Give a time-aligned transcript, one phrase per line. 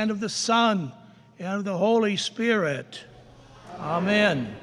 [0.00, 0.90] and of the Son,
[1.38, 3.04] and of the Holy Spirit.
[3.78, 4.56] Amen.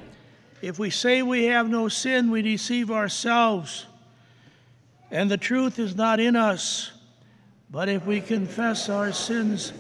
[0.64, 3.86] If we say we have no sin, we deceive ourselves,
[5.12, 6.92] and the truth is not in us.
[7.70, 9.74] But if we confess our sins,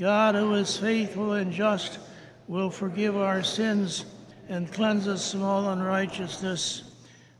[0.00, 2.00] God, who is faithful and just,
[2.48, 4.06] will forgive our sins
[4.48, 6.82] and cleanse us from all unrighteousness.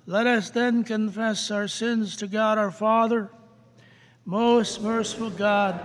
[0.07, 3.31] Let us then confess our sins to God our Father.
[4.25, 5.81] Most merciful God,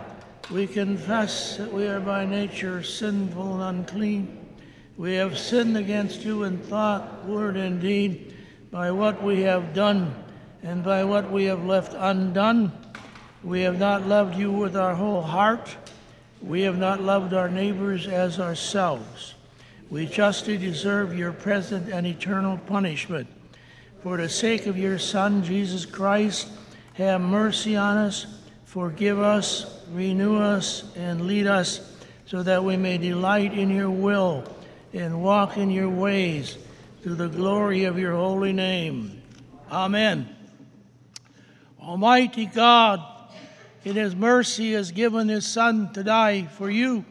[0.52, 4.56] we confess that we are by nature sinful and unclean.
[4.98, 8.36] We have sinned against you in thought, word, and deed,
[8.72, 10.14] by what we have done
[10.64, 12.72] and by what we have left undone.
[13.44, 15.76] We have not loved you with our whole heart.
[16.42, 19.36] We have not loved our neighbors as ourselves.
[19.90, 23.28] We justly deserve your present and eternal punishment.
[24.04, 26.48] For the sake of your Son, Jesus Christ,
[26.94, 28.26] have mercy on us,
[28.66, 31.82] forgive us, renew us, and lead us,
[32.26, 34.44] so that we may delight in your will
[34.94, 36.58] and walk in your ways
[37.04, 39.22] to the glory of your holy name.
[39.72, 40.36] Amen.
[41.82, 43.02] Almighty God,
[43.84, 47.06] in his mercy, has given his Son to die for you,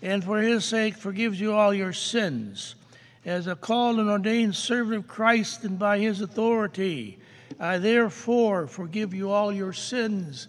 [0.00, 2.76] and for his sake forgives you all your sins.
[3.24, 7.18] As a called and ordained servant of Christ and by his authority,
[7.58, 10.48] I therefore forgive you all your sins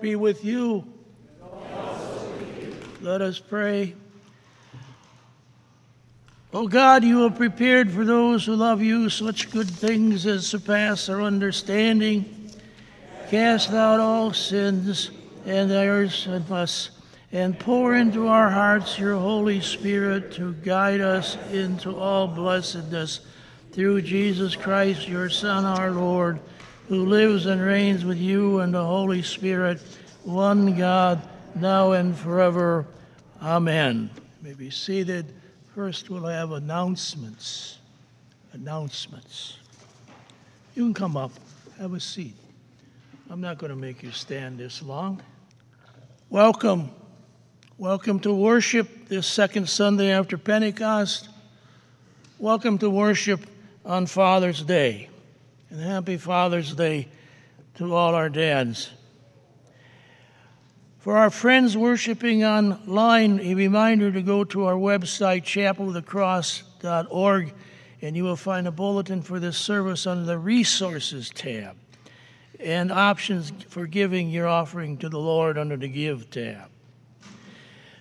[0.00, 0.84] Be with you.
[3.02, 3.94] Let us pray.
[6.52, 10.46] O oh God, you have prepared for those who love you such good things as
[10.46, 12.50] surpass our understanding.
[13.28, 15.10] Cast out all sins
[15.44, 16.90] and errors of us,
[17.30, 23.20] and pour into our hearts your Holy Spirit to guide us into all blessedness
[23.72, 26.40] through Jesus Christ, your Son, our Lord
[26.90, 29.80] who lives and reigns with you and the Holy Spirit,
[30.24, 31.22] one God,
[31.54, 32.84] now and forever.
[33.40, 34.10] Amen.
[34.42, 35.32] You may be seated.
[35.72, 37.78] First, we'll have announcements.
[38.54, 39.58] Announcements.
[40.74, 41.30] You can come up,
[41.78, 42.34] have a seat.
[43.30, 45.22] I'm not going to make you stand this long.
[46.28, 46.90] Welcome.
[47.78, 51.28] Welcome to worship this second Sunday after Pentecost.
[52.40, 53.46] Welcome to worship
[53.84, 55.09] on Father's Day
[55.70, 57.06] and happy Father's Day
[57.76, 58.90] to all our dads.
[60.98, 67.54] For our friends worshiping online, a reminder to go to our website, chapelofthecross.org,
[68.02, 71.76] and you will find a bulletin for this service under the Resources tab
[72.58, 76.68] and options for giving your offering to the Lord under the Give tab.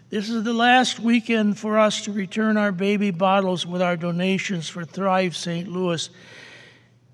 [0.10, 4.68] This is the last weekend for us to return our baby bottles with our donations
[4.68, 5.68] for Thrive St.
[5.68, 6.10] Louis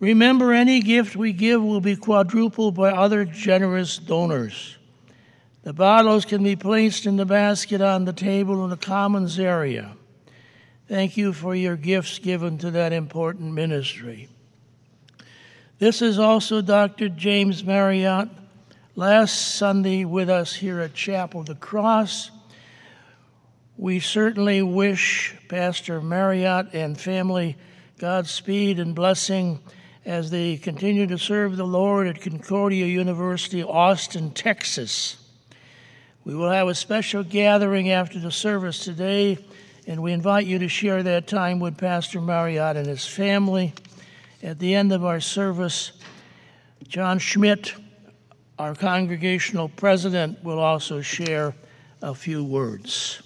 [0.06, 4.78] Remember, any gift we give will be quadrupled by other generous donors.
[5.64, 9.98] The bottles can be placed in the basket on the table in the commons area.
[10.88, 14.30] Thank you for your gifts given to that important ministry.
[15.80, 17.10] This is also Dr.
[17.10, 18.30] James Marriott,
[18.96, 22.30] last Sunday with us here at Chapel of the Cross.
[23.76, 27.58] We certainly wish Pastor Marriott and family
[27.98, 29.62] Godspeed and blessing
[30.06, 35.18] as they continue to serve the Lord at Concordia University, Austin, Texas.
[36.24, 39.38] We will have a special gathering after the service today
[39.88, 43.72] And we invite you to share that time with Pastor Marriott and his family.
[44.42, 45.92] At the end of our service,
[46.88, 47.76] John Schmidt,
[48.58, 51.54] our congregational president, will also share
[52.02, 53.22] a few words.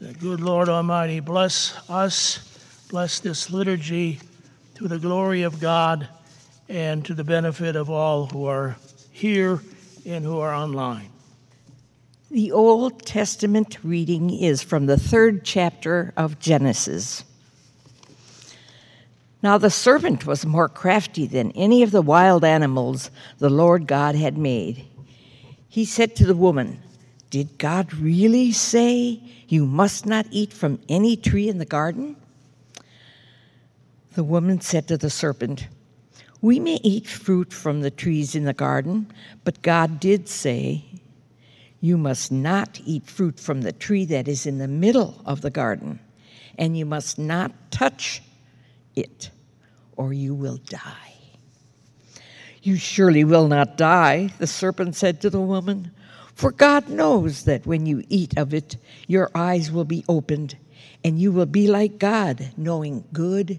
[0.00, 4.20] The good Lord Almighty bless us, bless this liturgy
[4.82, 6.08] to the glory of God
[6.68, 8.76] and to the benefit of all who are
[9.12, 9.60] here
[10.04, 11.08] and who are online.
[12.32, 17.22] The Old Testament reading is from the third chapter of Genesis.
[19.40, 24.16] Now the serpent was more crafty than any of the wild animals the Lord God
[24.16, 24.84] had made.
[25.68, 26.82] He said to the woman,
[27.30, 32.16] Did God really say you must not eat from any tree in the garden?
[34.14, 35.68] The woman said to the serpent,
[36.40, 39.10] We may eat fruit from the trees in the garden,
[39.44, 40.84] but God did say,
[41.82, 45.50] you must not eat fruit from the tree that is in the middle of the
[45.50, 45.98] garden,
[46.56, 48.22] and you must not touch
[48.94, 49.30] it,
[49.96, 51.12] or you will die.
[52.62, 55.90] You surely will not die, the serpent said to the woman,
[56.36, 58.76] for God knows that when you eat of it,
[59.08, 60.56] your eyes will be opened,
[61.02, 63.58] and you will be like God, knowing good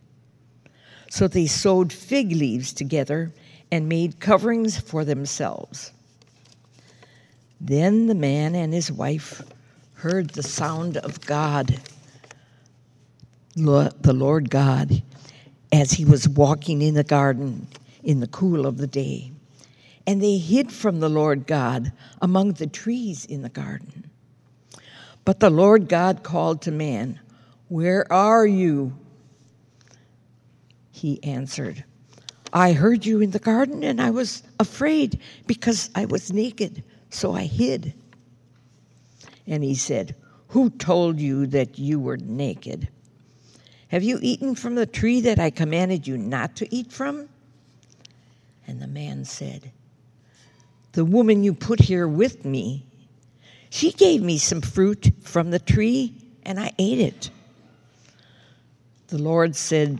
[1.11, 3.33] So they sewed fig leaves together
[3.69, 5.91] and made coverings for themselves.
[7.59, 9.41] Then the man and his wife
[9.95, 11.81] heard the sound of God,
[13.55, 15.03] the Lord God,
[15.73, 17.67] as he was walking in the garden
[18.05, 19.33] in the cool of the day.
[20.07, 21.91] And they hid from the Lord God
[22.21, 24.09] among the trees in the garden.
[25.25, 27.19] But the Lord God called to man,
[27.67, 28.95] Where are you?
[30.91, 31.83] He answered,
[32.53, 36.83] I heard you in the garden, and I was afraid because I was naked
[37.13, 37.93] so I hid.
[39.45, 40.15] And he said,
[40.49, 42.87] Who told you that you were naked?
[43.89, 47.27] Have you eaten from the tree that I commanded you not to eat from?
[48.65, 49.71] And the man said,
[50.93, 52.85] The woman you put here with me,
[53.69, 57.29] she gave me some fruit from the tree, and I ate it.
[59.07, 59.99] The Lord said,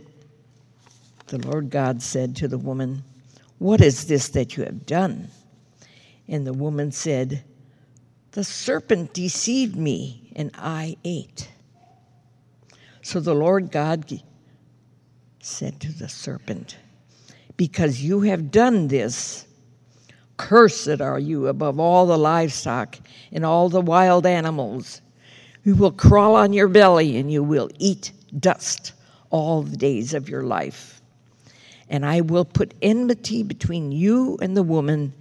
[1.32, 3.04] The Lord God said to the woman,
[3.56, 5.28] What is this that you have done?
[6.28, 7.42] And the woman said,
[8.32, 11.50] The serpent deceived me, and I ate.
[13.00, 14.12] So the Lord God
[15.40, 16.76] said to the serpent,
[17.56, 19.46] Because you have done this,
[20.36, 22.98] cursed are you above all the livestock
[23.32, 25.00] and all the wild animals.
[25.64, 28.92] You will crawl on your belly, and you will eat dust
[29.30, 30.98] all the days of your life.
[31.92, 35.12] And I will put enmity between you and the woman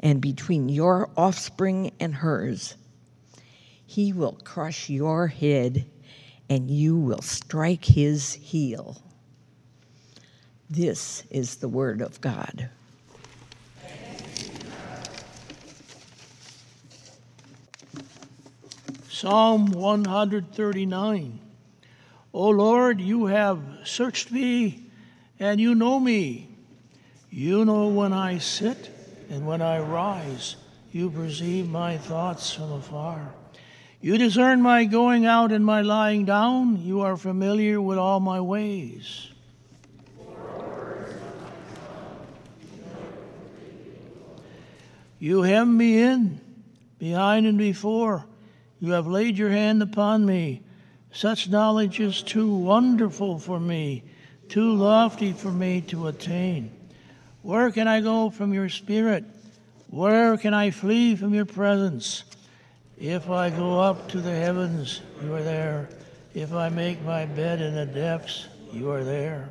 [0.00, 2.76] and between your offspring and hers.
[3.86, 5.84] He will crush your head,
[6.48, 8.96] and you will strike his heel.
[10.70, 12.70] This is the word of God.
[19.10, 21.40] Psalm 139.
[22.32, 24.87] O Lord, you have searched me,
[25.40, 26.48] and you know me.
[27.30, 28.90] You know when I sit
[29.30, 30.56] and when I rise,
[30.92, 33.32] you perceive my thoughts from afar.
[34.00, 36.80] You discern my going out and my lying down.
[36.82, 39.28] You are familiar with all my ways.
[45.18, 46.40] You hem me in,
[46.98, 48.24] behind and before.
[48.78, 50.62] You have laid your hand upon me.
[51.10, 54.04] Such knowledge is too wonderful for me,
[54.48, 56.70] too lofty for me to attain.
[57.42, 59.24] Where can I go from your spirit?
[59.90, 62.24] Where can I flee from your presence?
[62.98, 65.88] If I go up to the heavens, you are there.
[66.34, 69.50] If I make my bed in the depths, you are there.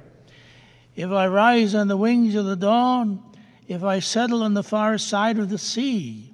[0.98, 3.24] If I rise on the wings of the dawn,
[3.68, 6.34] if I settle on the far side of the sea,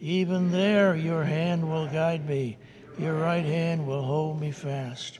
[0.00, 2.56] even there your hand will guide me,
[2.98, 5.19] your right hand will hold me fast.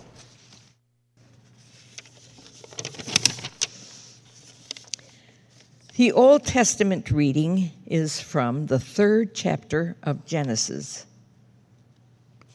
[5.97, 11.05] The Old Testament reading is from the third chapter of Genesis.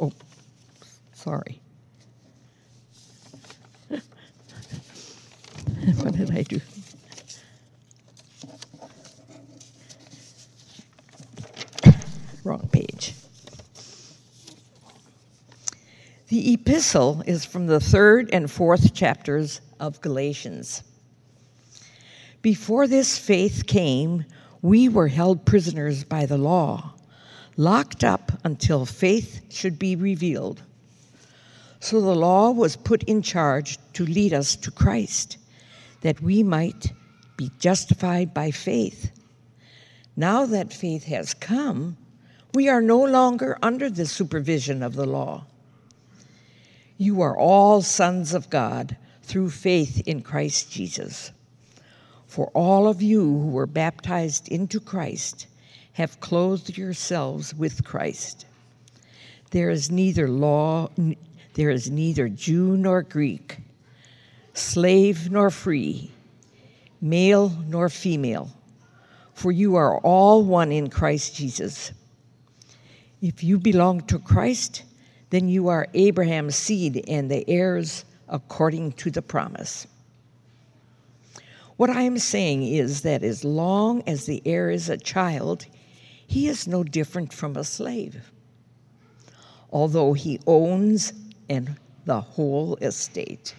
[0.01, 0.11] Oh,
[1.13, 1.61] sorry.
[3.91, 4.01] what
[6.17, 6.63] did I do?
[12.43, 13.13] Wrong page.
[16.29, 20.83] The epistle is from the third and fourth chapters of Galatians.
[22.47, 24.25] Before this faith came,
[24.63, 26.95] we were held prisoners by the law,
[27.57, 30.63] locked up until faith should be revealed.
[31.81, 35.39] So the law was put in charge to lead us to Christ,
[36.03, 36.93] that we might
[37.37, 39.11] be justified by faith.
[40.15, 41.97] Now that faith has come,
[42.55, 45.47] we are no longer under the supervision of the law.
[46.97, 51.33] You are all sons of God through faith in Christ Jesus.
[52.37, 55.47] For all of you who were baptized into Christ
[55.95, 58.45] have clothed yourselves with Christ.
[59.53, 60.91] There is neither law,
[61.55, 63.57] there is neither Jew nor Greek,
[64.53, 66.11] slave nor free,
[67.01, 68.51] male nor female,
[69.33, 71.91] for you are all one in Christ Jesus.
[73.23, 74.83] If you belong to Christ,
[75.31, 79.87] then you are Abraham's seed and the heirs according to the promise.
[81.77, 85.67] What I am saying is that as long as the heir is a child,
[86.27, 88.31] he is no different from a slave,
[89.71, 91.13] although he owns
[91.49, 93.55] and the whole estate.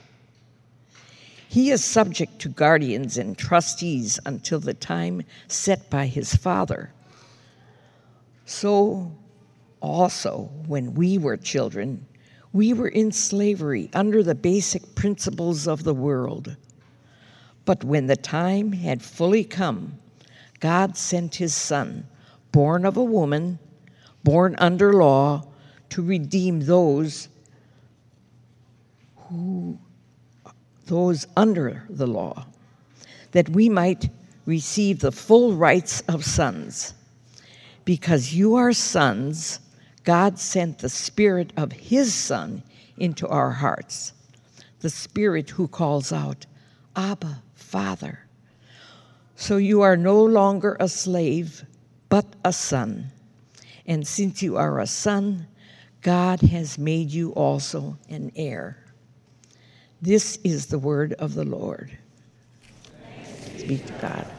[1.48, 6.92] He is subject to guardians and trustees until the time set by his father.
[8.46, 9.12] So
[9.80, 12.06] also, when we were children,
[12.52, 16.56] we were in slavery under the basic principles of the world.
[17.68, 20.00] But when the time had fully come,
[20.62, 22.08] God sent his Son,
[22.54, 23.60] born of a woman,
[24.24, 25.46] born under law,
[25.90, 27.28] to redeem those
[29.18, 29.78] who
[30.86, 32.46] those under the law,
[33.32, 34.10] that we might
[34.46, 36.94] receive the full rights of sons.
[37.84, 39.60] Because you are sons,
[40.06, 42.64] God sent the Spirit of His Son
[42.98, 44.14] into our hearts,
[44.80, 46.46] the Spirit who calls out,
[46.96, 48.20] Abba, Father.
[49.36, 51.66] So you are no longer a slave,
[52.08, 53.12] but a son.
[53.86, 55.48] And since you are a son,
[56.02, 58.78] God has made you also an heir.
[60.02, 61.92] This is the word of the Lord.
[63.58, 64.37] Speak to God.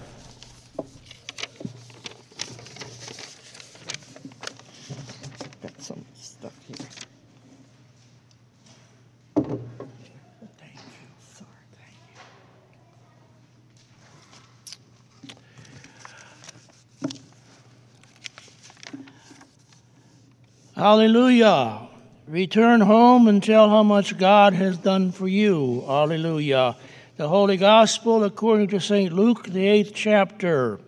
[20.79, 21.89] Hallelujah.
[22.29, 25.83] Return home and tell how much God has done for you.
[25.85, 26.77] Hallelujah.
[27.17, 29.13] The Holy Gospel according to St.
[29.13, 30.79] Luke, the eighth chapter.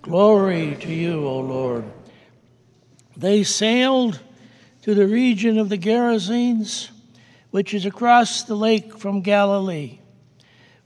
[0.00, 1.84] Glory to you, O Lord.
[3.18, 4.18] They sailed
[4.80, 6.88] to the region of the Gerasenes,
[7.50, 9.98] which is across the lake from Galilee.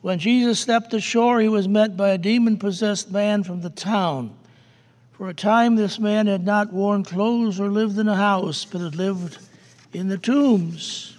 [0.01, 4.37] When Jesus stepped ashore, he was met by a demon possessed man from the town.
[5.19, 8.81] For a time, this man had not worn clothes or lived in a house, but
[8.81, 9.39] had lived
[9.93, 11.17] in the tombs.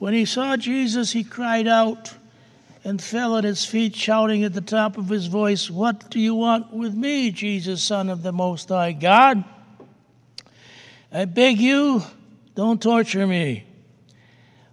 [0.00, 2.12] When he saw Jesus, he cried out
[2.82, 6.34] and fell at his feet, shouting at the top of his voice, What do you
[6.34, 9.44] want with me, Jesus, Son of the Most High God?
[11.12, 12.02] I beg you,
[12.56, 13.66] don't torture me.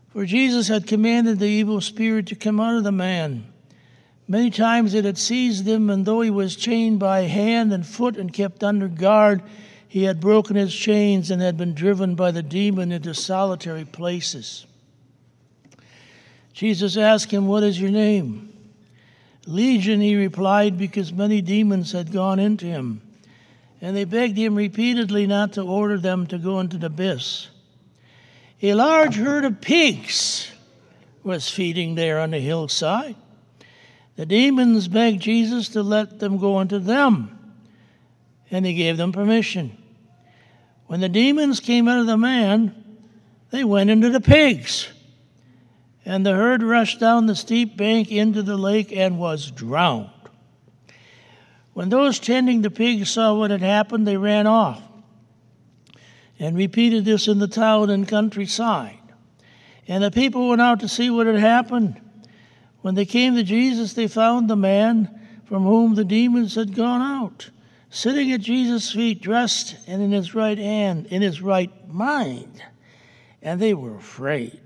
[0.09, 3.50] For Jesus had commanded the evil spirit to come out of the man.
[4.31, 8.15] Many times it had seized him, and though he was chained by hand and foot
[8.15, 9.43] and kept under guard,
[9.89, 14.65] he had broken his chains and had been driven by the demon into solitary places.
[16.53, 18.53] Jesus asked him, What is your name?
[19.47, 23.01] Legion, he replied, because many demons had gone into him.
[23.81, 27.49] And they begged him repeatedly not to order them to go into the abyss.
[28.61, 30.49] A large herd of pigs
[31.21, 33.17] was feeding there on the hillside.
[34.15, 37.55] The demons begged Jesus to let them go into them,
[38.49, 39.77] and he gave them permission.
[40.87, 42.75] When the demons came out of the man,
[43.51, 44.89] they went into the pigs.
[46.03, 50.09] And the herd rushed down the steep bank into the lake and was drowned.
[51.73, 54.81] When those tending the pigs saw what had happened, they ran off
[56.39, 58.97] and repeated this in the town and countryside.
[59.87, 62.01] And the people went out to see what had happened.
[62.81, 67.01] When they came to Jesus, they found the man from whom the demons had gone
[67.01, 67.49] out,
[67.89, 72.63] sitting at Jesus' feet, dressed and in his right hand, in his right mind.
[73.41, 74.59] And they were afraid.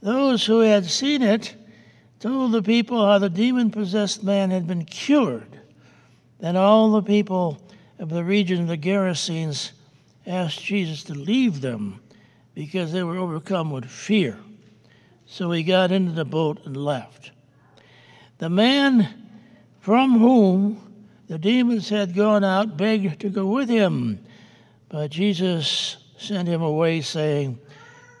[0.00, 1.54] Those who had seen it
[2.20, 5.60] told the people how the demon possessed man had been cured.
[6.38, 7.60] Then all the people
[7.98, 9.72] of the region of the Gerasenes
[10.26, 12.00] asked Jesus to leave them
[12.54, 14.38] because they were overcome with fear.
[15.32, 17.30] So he got into the boat and left.
[18.38, 19.08] The man
[19.78, 24.18] from whom the demons had gone out begged to go with him,
[24.88, 27.60] but Jesus sent him away, saying,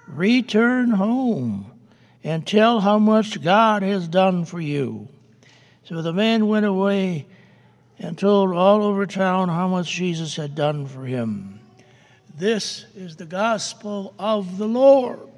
[0.06, 1.72] Return home
[2.22, 5.08] and tell how much God has done for you.
[5.82, 7.26] So the man went away
[7.98, 11.58] and told all over town how much Jesus had done for him.
[12.36, 15.29] This is the gospel of the Lord.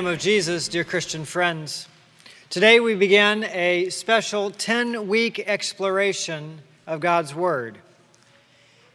[0.00, 1.86] Name of Jesus, dear Christian friends,
[2.48, 7.76] today we begin a special 10 week exploration of God's Word.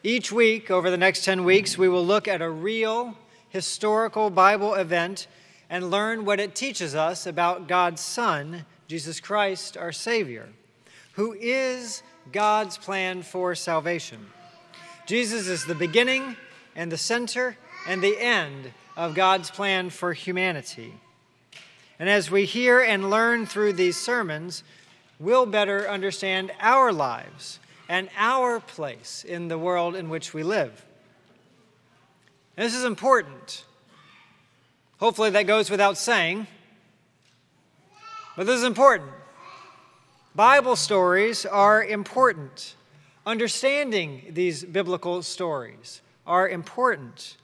[0.02, 3.16] Each week, over the next 10 weeks, we will look at a real
[3.50, 5.28] historical Bible event
[5.70, 10.50] and learn what it teaches us about God's Son, Jesus Christ, our Savior,
[11.12, 14.26] who is God's plan for salvation.
[15.06, 16.36] Jesus is the beginning
[16.76, 20.94] and the center and the end of God's plan for humanity.
[22.00, 24.64] And as we hear and learn through these sermons,
[25.20, 30.86] we'll better understand our lives and our place in the world in which we live.
[32.58, 33.66] And this is important.
[35.00, 36.48] Hopefully, that goes without saying,
[38.36, 39.12] but this is important.
[40.36, 42.76] Bible stories are important.
[43.26, 47.38] Understanding these biblical stories are important.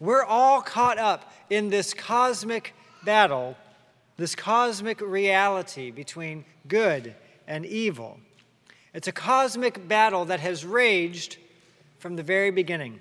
[0.00, 3.56] We're all caught up in this cosmic battle,
[4.16, 7.14] this cosmic reality between good
[7.46, 8.20] and evil.
[8.94, 11.38] It's a cosmic battle that has raged
[11.98, 13.00] from the very beginning.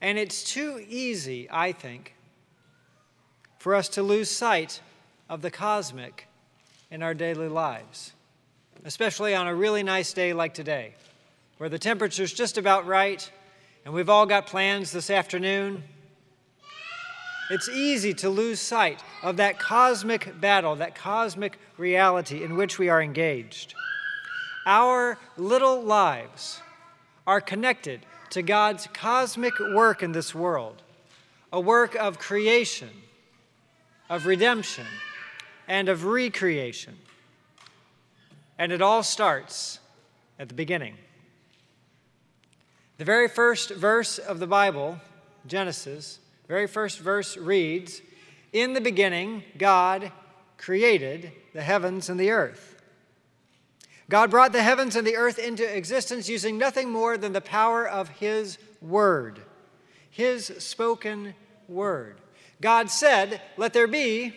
[0.00, 2.14] And it's too easy, I think,
[3.58, 4.80] for us to lose sight
[5.28, 6.26] of the cosmic
[6.90, 8.12] in our daily lives,
[8.84, 10.94] especially on a really nice day like today,
[11.58, 13.30] where the temperature's just about right
[13.84, 15.82] and we've all got plans this afternoon.
[17.50, 22.88] It's easy to lose sight of that cosmic battle, that cosmic reality in which we
[22.88, 23.74] are engaged.
[24.66, 26.60] Our little lives
[27.26, 30.82] are connected to God's cosmic work in this world,
[31.52, 32.90] a work of creation,
[34.08, 34.86] of redemption,
[35.66, 36.96] and of recreation.
[38.58, 39.80] And it all starts
[40.38, 40.96] at the beginning.
[43.00, 45.00] The very first verse of the Bible,
[45.46, 48.02] Genesis, very first verse reads
[48.52, 50.12] In the beginning, God
[50.58, 52.82] created the heavens and the earth.
[54.10, 57.88] God brought the heavens and the earth into existence using nothing more than the power
[57.88, 59.40] of His Word,
[60.10, 61.32] His spoken
[61.68, 62.20] Word.
[62.60, 64.34] God said, Let there be,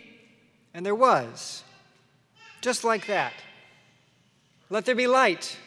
[0.73, 1.65] and there was.
[2.61, 3.33] Just like that.
[4.69, 5.57] Let there be light,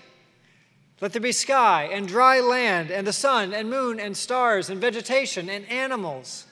[1.01, 4.81] let there be sky and dry land and the sun and moon and stars and
[4.81, 6.47] vegetation and animals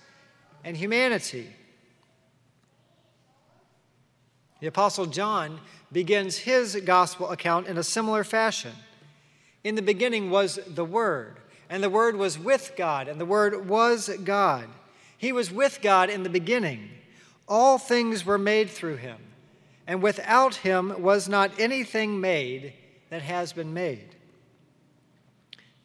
[0.62, 1.48] and humanity.
[4.61, 5.61] The Apostle John
[5.92, 8.72] begins his gospel account in a similar fashion.
[9.62, 11.37] In the beginning was the Word,
[11.70, 14.66] and the Word was with God, and the Word was God.
[15.16, 16.90] He was with God in the beginning.
[17.48, 19.18] All things were made through him,
[19.87, 22.74] and without him was not anything made
[23.11, 24.13] that has been made.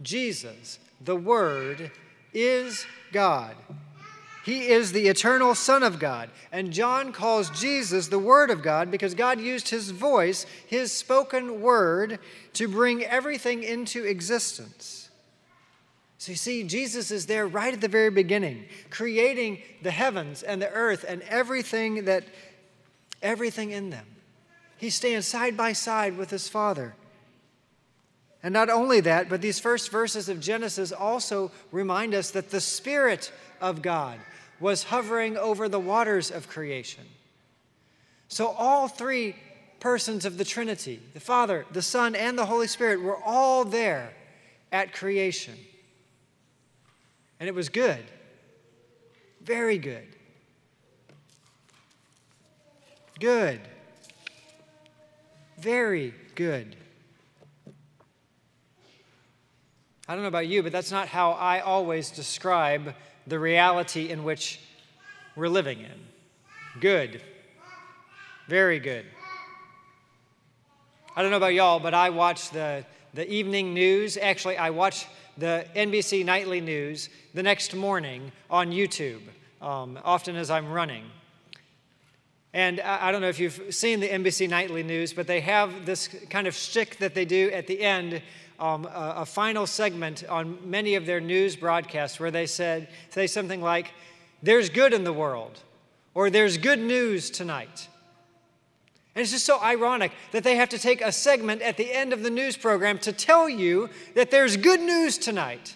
[0.02, 1.92] Jesus, the Word,
[2.34, 3.56] is God.
[4.46, 6.30] He is the eternal Son of God.
[6.52, 11.62] And John calls Jesus the Word of God because God used his voice, his spoken
[11.62, 12.20] word,
[12.54, 15.10] to bring everything into existence.
[16.18, 20.62] So you see, Jesus is there right at the very beginning, creating the heavens and
[20.62, 22.26] the earth and everything that
[23.22, 24.06] everything in them.
[24.78, 26.96] He stands side by side with his Father.
[28.42, 32.62] And not only that, but these first verses of Genesis also remind us that the
[32.62, 34.18] Spirit of God
[34.60, 37.04] was hovering over the waters of creation.
[38.30, 39.36] So all three
[39.80, 44.14] persons of the Trinity, the Father, the Son, and the Holy Spirit, were all there
[44.72, 45.56] at creation.
[47.40, 48.04] And it was good,
[49.42, 50.08] very good.
[53.20, 53.60] Good,
[55.58, 56.76] very good.
[60.10, 62.96] I don't know about you, but that's not how I always describe
[63.28, 64.60] the reality in which
[65.36, 66.82] we're living in.
[66.82, 67.22] Good.
[68.48, 69.06] Very good.
[71.16, 74.18] I don't know about y'all, but I watch the, the evening news.
[74.18, 75.06] Actually, I watch
[75.38, 79.22] the NBC Nightly News the next morning on YouTube,
[79.62, 81.04] um, often as I'm running.
[82.52, 85.86] And I, I don't know if you've seen the NBC Nightly News, but they have
[85.86, 88.24] this kind of shtick that they do at the end
[88.60, 93.26] um, a, a, final segment on many of their news broadcasts where they said, say
[93.26, 93.92] something like,
[94.44, 95.60] There's good in the world,
[96.14, 97.88] or There's good news tonight.
[99.16, 102.14] And it's just so ironic that they have to take a segment at the end
[102.14, 105.76] of the news program to tell you that there's good news tonight.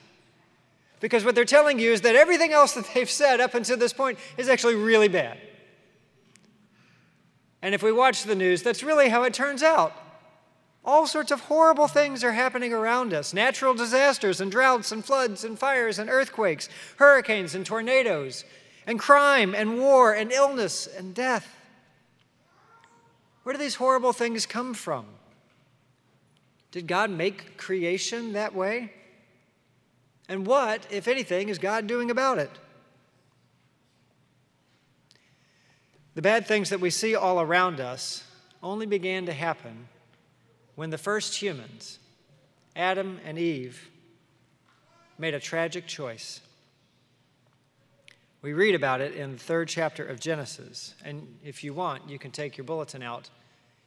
[0.99, 3.91] Because what they're telling you is that everything else that they've said up until this
[3.91, 5.37] point is actually really bad.
[7.61, 9.93] And if we watch the news, that's really how it turns out.
[10.85, 15.43] All sorts of horrible things are happening around us natural disasters and droughts and floods
[15.43, 16.67] and fires and earthquakes,
[16.97, 18.43] hurricanes and tornadoes.
[18.85, 21.55] and crime and war and illness and death.
[23.43, 25.05] Where do these horrible things come from?
[26.71, 28.91] Did God make creation that way?
[30.27, 32.51] And what, if anything, is God doing about it?
[36.15, 38.23] The bad things that we see all around us
[38.61, 39.87] only began to happen
[40.75, 41.99] when the first humans,
[42.75, 43.89] Adam and Eve,
[45.17, 46.41] made a tragic choice.
[48.41, 50.95] We read about it in the third chapter of Genesis.
[51.05, 53.29] And if you want, you can take your bulletin out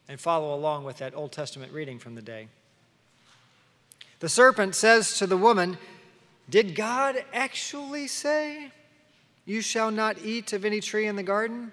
[0.09, 2.49] and follow along with that Old Testament reading from the day.
[4.21, 5.77] The serpent says to the woman,
[6.49, 8.73] Did God actually say,
[9.45, 11.73] You shall not eat of any tree in the garden?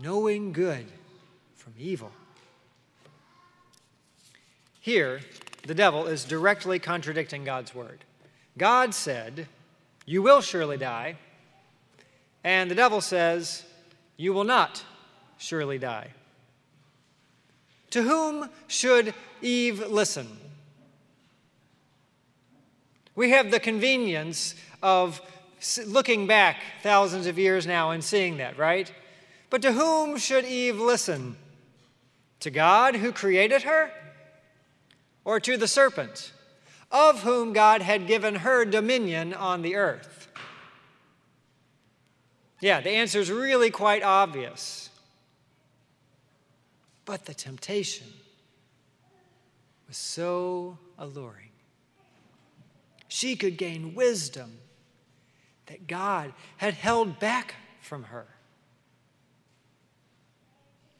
[0.00, 0.86] knowing good
[1.56, 2.12] from evil.
[4.80, 5.20] Here,
[5.66, 8.04] the devil is directly contradicting God's word.
[8.56, 9.46] God said,
[10.06, 11.16] You will surely die.
[12.42, 13.64] And the devil says,
[14.16, 14.84] You will not
[15.36, 16.08] surely die.
[17.90, 20.28] To whom should Eve listen?
[23.14, 25.20] We have the convenience of
[25.86, 28.90] looking back thousands of years now and seeing that, right?
[29.50, 31.36] But to whom should Eve listen?
[32.40, 33.90] To God who created her?
[35.24, 36.32] Or to the serpent,
[36.90, 40.28] of whom God had given her dominion on the earth?
[42.60, 44.88] Yeah, the answer is really quite obvious.
[47.04, 48.06] But the temptation
[49.88, 51.50] was so alluring.
[53.08, 54.58] She could gain wisdom
[55.66, 58.26] that God had held back from her.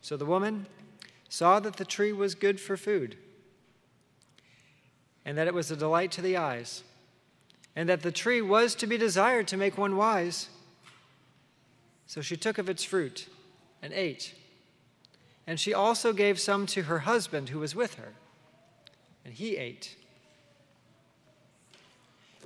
[0.02, 0.66] So the woman
[1.28, 3.16] saw that the tree was good for food,
[5.24, 6.82] and that it was a delight to the eyes,
[7.76, 10.48] and that the tree was to be desired to make one wise.
[12.06, 13.28] So she took of its fruit
[13.82, 14.34] and ate.
[15.46, 18.14] And she also gave some to her husband who was with her,
[19.24, 19.96] and he ate.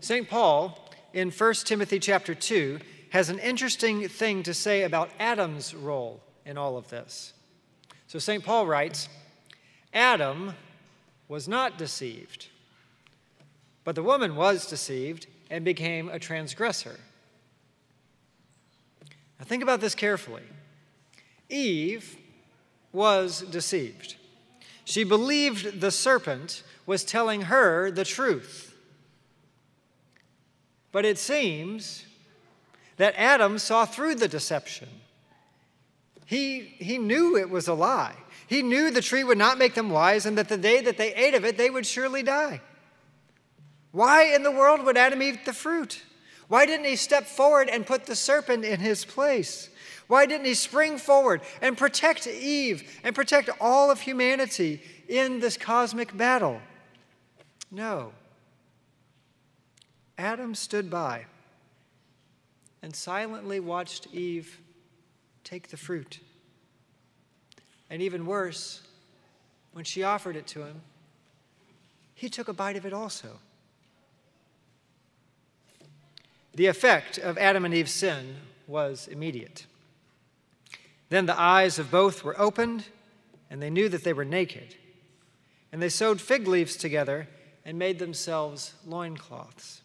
[0.01, 0.29] St.
[0.29, 2.79] Paul, in 1 Timothy chapter 2,
[3.11, 7.33] has an interesting thing to say about Adam's role in all of this.
[8.15, 8.45] So St.
[8.45, 9.09] Paul writes
[9.93, 10.55] Adam
[11.27, 12.47] was not deceived,
[13.83, 17.01] but the woman was deceived and became a transgressor.
[19.41, 20.45] Now think about this carefully.
[21.49, 22.17] Eve
[22.93, 24.15] was deceived.
[24.85, 28.77] She believed the serpent was telling her the truth.
[30.93, 32.07] But it seems
[32.97, 34.89] that Adam saw through the deception
[36.35, 38.17] he, he knew it was a lie.
[38.49, 41.15] He knew the tree would not make them wise and that the day that they
[41.15, 42.61] ate of it, they would surely die.
[43.93, 46.03] Why in the world would Adam eat the fruit?
[46.49, 49.71] Why didn't he step forward and put the serpent in his place?
[50.09, 55.57] Why didn't he spring forward and protect Eve and protect all of humanity in this
[55.57, 56.61] cosmic battle?
[57.71, 58.13] No.
[60.19, 61.27] Adam stood by
[62.83, 64.61] and silently watched Eve
[65.45, 66.21] take the fruit.
[67.91, 68.81] And even worse,
[69.73, 70.81] when she offered it to him,
[72.15, 73.39] he took a bite of it also.
[76.55, 78.37] The effect of Adam and Eve's sin
[78.67, 79.67] was immediate.
[81.09, 82.87] Then the eyes of both were opened,
[83.51, 84.77] and they knew that they were naked.
[85.73, 87.29] And they sewed fig leaves together
[87.65, 89.83] and made themselves loincloths.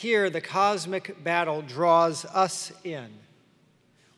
[0.00, 3.10] Here, the cosmic battle draws us in.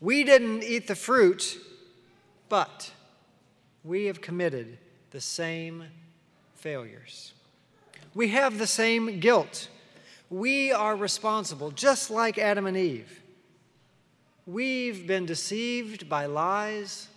[0.01, 1.59] We didn't eat the fruit,
[2.49, 2.93] but
[3.83, 4.78] we have committed
[5.11, 5.83] the same
[6.55, 7.33] failures.
[8.14, 9.70] We have the same guilt.
[10.30, 13.20] We are responsible, just like Adam and Eve.
[14.47, 17.09] We've been deceived by lies,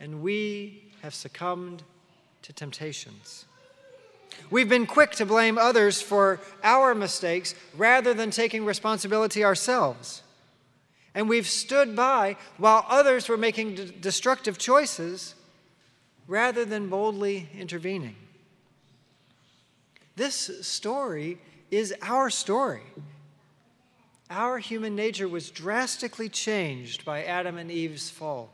[0.00, 1.84] and we have succumbed
[2.42, 3.44] to temptations.
[4.50, 10.22] We've been quick to blame others for our mistakes rather than taking responsibility ourselves.
[11.14, 15.34] And we've stood by while others were making d- destructive choices
[16.28, 18.16] rather than boldly intervening.
[20.16, 21.38] This story
[21.70, 22.82] is our story.
[24.28, 28.50] Our human nature was drastically changed by Adam and Eve's fall.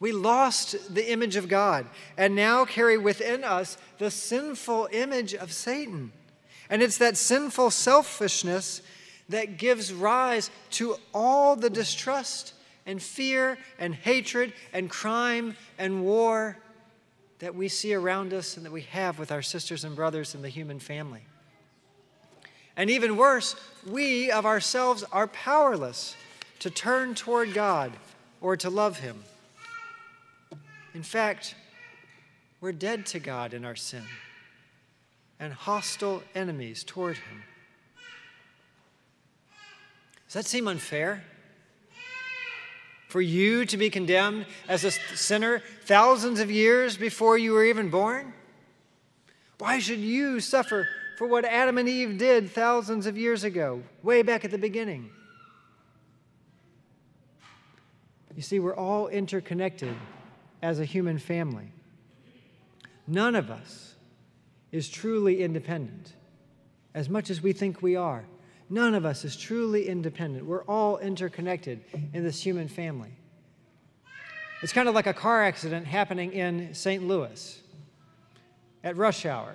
[0.00, 1.86] We lost the image of God
[2.16, 6.12] and now carry within us the sinful image of Satan.
[6.68, 8.82] And it's that sinful selfishness
[9.28, 12.54] that gives rise to all the distrust
[12.86, 16.58] and fear and hatred and crime and war
[17.38, 20.42] that we see around us and that we have with our sisters and brothers in
[20.42, 21.22] the human family.
[22.76, 23.54] And even worse,
[23.86, 26.16] we of ourselves are powerless
[26.60, 27.92] to turn toward God
[28.40, 29.24] or to love Him.
[30.94, 31.56] In fact,
[32.60, 34.04] we're dead to God in our sin
[35.40, 37.42] and hostile enemies toward Him.
[40.26, 41.24] Does that seem unfair?
[43.08, 47.90] For you to be condemned as a sinner thousands of years before you were even
[47.90, 48.32] born?
[49.58, 54.22] Why should you suffer for what Adam and Eve did thousands of years ago, way
[54.22, 55.10] back at the beginning?
[58.34, 59.94] You see, we're all interconnected
[60.64, 61.70] as a human family.
[63.06, 63.96] None of us
[64.72, 66.14] is truly independent,
[66.94, 68.24] as much as we think we are.
[68.70, 70.46] None of us is truly independent.
[70.46, 71.84] We're all interconnected
[72.14, 73.10] in this human family.
[74.62, 77.06] It's kind of like a car accident happening in St.
[77.06, 77.60] Louis
[78.82, 79.54] at rush hour.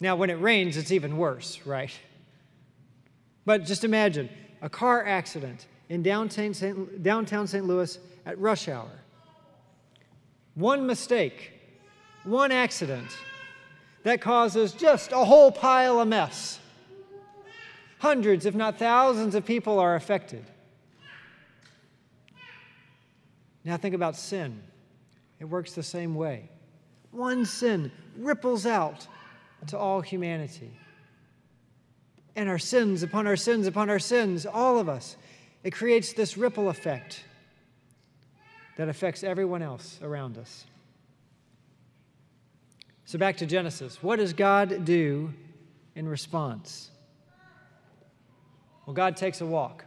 [0.00, 1.96] Now, when it rains, it's even worse, right?
[3.44, 4.28] But just imagine
[4.60, 7.64] a car accident in downtown St.
[7.64, 7.98] Louis
[8.28, 8.90] at rush hour.
[10.54, 11.52] One mistake,
[12.24, 13.16] one accident
[14.02, 16.60] that causes just a whole pile of mess.
[18.00, 20.44] Hundreds, if not thousands, of people are affected.
[23.64, 24.62] Now think about sin.
[25.40, 26.50] It works the same way.
[27.10, 29.06] One sin ripples out
[29.68, 30.70] to all humanity.
[32.36, 35.16] And our sins upon our sins upon our sins, all of us,
[35.64, 37.24] it creates this ripple effect
[38.78, 40.64] that affects everyone else around us.
[43.04, 44.00] So back to Genesis.
[44.04, 45.34] What does God do
[45.96, 46.92] in response?
[48.86, 49.84] Well, God takes a walk.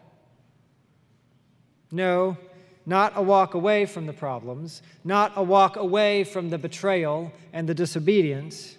[1.89, 2.38] No,
[2.86, 7.70] not a walk away from the problems, not a walk away from the betrayal and
[7.70, 8.78] the disobedience.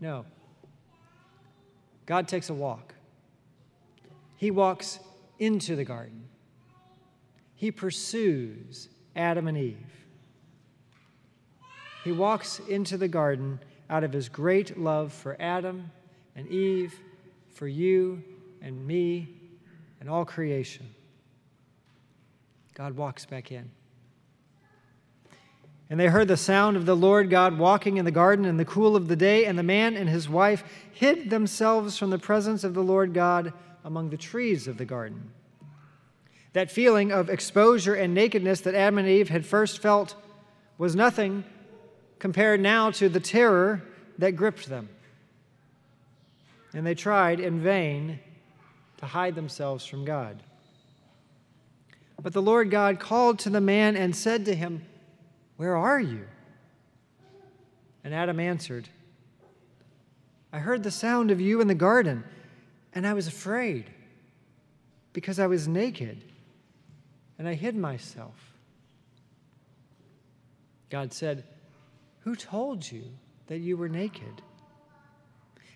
[0.00, 0.24] No.
[2.06, 2.94] God takes a walk.
[4.36, 4.98] He walks
[5.38, 6.24] into the garden.
[7.54, 9.76] He pursues Adam and Eve.
[12.04, 15.90] He walks into the garden out of his great love for Adam
[16.34, 16.94] and Eve,
[17.54, 18.22] for you
[18.60, 19.28] and me,
[20.00, 20.94] and all creation.
[22.74, 23.70] God walks back in.
[25.90, 28.64] And they heard the sound of the Lord God walking in the garden in the
[28.64, 32.64] cool of the day, and the man and his wife hid themselves from the presence
[32.64, 33.52] of the Lord God
[33.84, 35.30] among the trees of the garden.
[36.52, 40.14] That feeling of exposure and nakedness that Adam and Eve had first felt
[40.76, 41.44] was nothing
[42.18, 43.82] compared now to the terror
[44.18, 44.88] that gripped them.
[46.74, 48.20] And they tried in vain
[48.98, 50.42] to hide themselves from God.
[52.22, 54.84] But the Lord God called to the man and said to him,
[55.56, 56.26] Where are you?
[58.04, 58.88] And Adam answered,
[60.52, 62.24] I heard the sound of you in the garden,
[62.94, 63.90] and I was afraid
[65.12, 66.22] because I was naked
[67.42, 68.36] and I hid myself.
[70.90, 71.42] God said,
[72.20, 73.02] Who told you
[73.48, 74.40] that you were naked?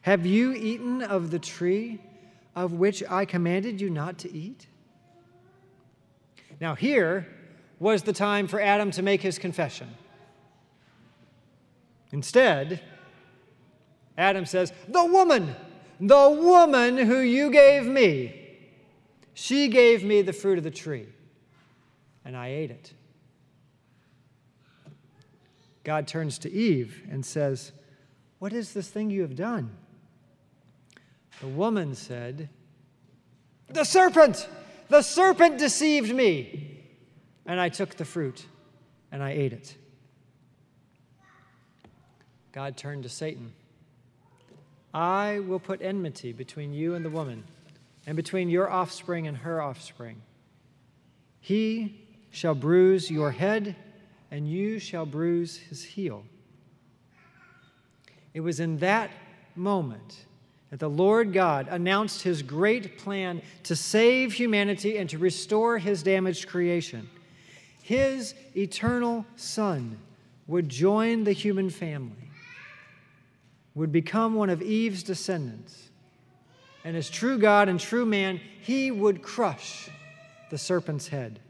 [0.02, 2.00] Have you eaten of the tree
[2.54, 4.68] of which I commanded you not to eat?
[6.60, 7.26] Now, here
[7.80, 9.88] was the time for Adam to make his confession.
[12.12, 12.80] Instead,
[14.16, 15.56] Adam says, The woman,
[15.98, 18.56] the woman who you gave me,
[19.34, 21.08] she gave me the fruit of the tree
[22.26, 22.92] and I ate it.
[25.84, 27.70] God turns to Eve and says,
[28.40, 29.70] What is this thing you have done?
[31.40, 32.48] The woman said,
[33.68, 34.48] The serpent!
[34.88, 36.82] The serpent deceived me.
[37.46, 38.46] And I took the fruit
[39.12, 39.76] and I ate it.
[42.50, 43.52] God turned to Satan.
[44.92, 47.44] I will put enmity between you and the woman,
[48.06, 50.22] and between your offspring and her offspring.
[51.38, 52.05] He
[52.36, 53.74] shall bruise your head,
[54.30, 56.22] and you shall bruise his heel.
[58.34, 59.10] It was in that
[59.54, 60.26] moment
[60.68, 66.02] that the Lord God announced his great plan to save humanity and to restore his
[66.02, 67.08] damaged creation.
[67.82, 69.98] His eternal Son
[70.46, 72.30] would join the human family.
[73.74, 75.88] would become one of Eve's descendants.
[76.84, 79.88] And as true God and true man, he would crush
[80.50, 81.40] the serpent's head.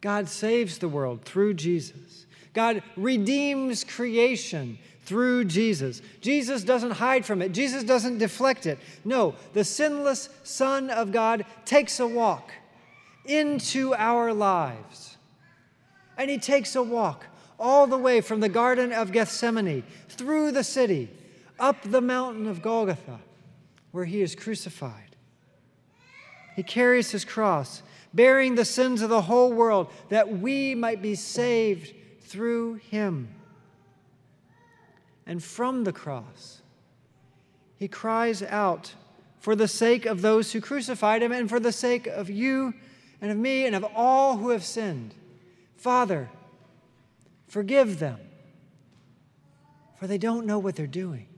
[0.00, 2.26] God saves the world through Jesus.
[2.52, 6.02] God redeems creation through Jesus.
[6.20, 8.78] Jesus doesn't hide from it, Jesus doesn't deflect it.
[9.04, 12.52] No, the sinless Son of God takes a walk
[13.24, 15.16] into our lives.
[16.18, 17.26] And he takes a walk
[17.58, 21.10] all the way from the Garden of Gethsemane, through the city,
[21.58, 23.20] up the mountain of Golgotha,
[23.92, 25.16] where he is crucified.
[26.54, 27.82] He carries his cross,
[28.16, 33.28] bearing the sins of the whole world, that we might be saved through him.
[35.26, 36.62] And from the cross,
[37.76, 38.94] he cries out
[39.38, 42.74] for the sake of those who crucified him and for the sake of you
[43.20, 45.14] and of me and of all who have sinned
[45.76, 46.30] Father,
[47.46, 48.18] forgive them,
[50.00, 51.28] for they don't know what they're doing.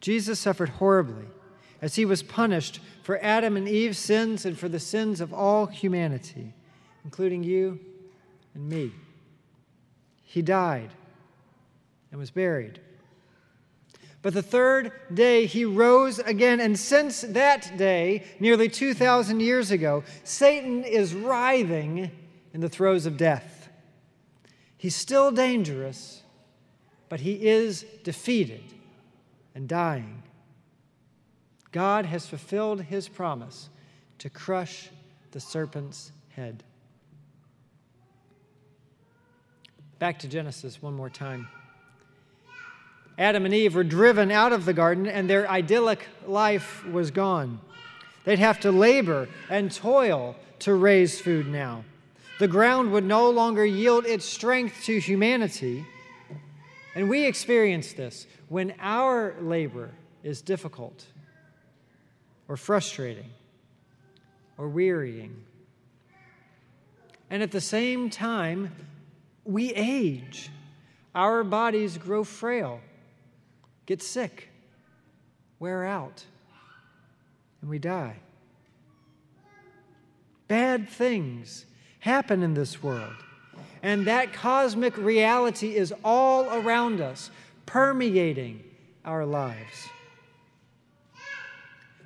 [0.00, 1.26] Jesus suffered horribly
[1.82, 5.66] as he was punished for Adam and Eve's sins and for the sins of all
[5.66, 6.54] humanity,
[7.04, 7.78] including you
[8.54, 8.92] and me.
[10.22, 10.90] He died
[12.10, 12.80] and was buried.
[14.22, 20.04] But the third day he rose again, and since that day, nearly 2,000 years ago,
[20.22, 22.12] Satan is writhing
[22.54, 23.68] in the throes of death.
[24.76, 26.22] He's still dangerous,
[27.08, 28.62] but he is defeated
[29.56, 30.22] and dying.
[31.72, 33.70] God has fulfilled his promise
[34.18, 34.90] to crush
[35.32, 36.62] the serpent's head.
[39.98, 41.48] Back to Genesis one more time.
[43.18, 47.60] Adam and Eve were driven out of the garden, and their idyllic life was gone.
[48.24, 51.84] They'd have to labor and toil to raise food now.
[52.38, 55.86] The ground would no longer yield its strength to humanity.
[56.94, 59.90] And we experience this when our labor
[60.22, 61.06] is difficult
[62.48, 63.30] or frustrating
[64.58, 65.44] or wearying.
[67.30, 68.72] And at the same time,
[69.44, 70.50] we age.
[71.14, 72.80] Our bodies grow frail
[73.84, 74.48] get sick,
[75.58, 76.24] wear out,
[77.60, 78.16] and we die.
[80.48, 81.66] Bad things
[81.98, 83.14] happen in this world.
[83.82, 87.30] And that cosmic reality is all around us,
[87.66, 88.62] permeating
[89.04, 89.88] our lives.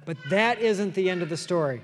[0.06, 1.82] But that isn't the end of the story.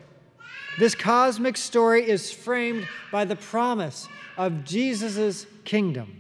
[0.79, 4.09] This cosmic story is framed by the promise
[4.39, 6.19] of Jesus' kingdom.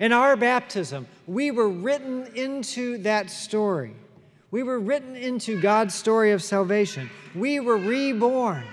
[0.00, 3.94] In our baptism, we were written into that story.
[4.50, 7.10] We were written into God's story of salvation.
[7.34, 8.64] We were reborn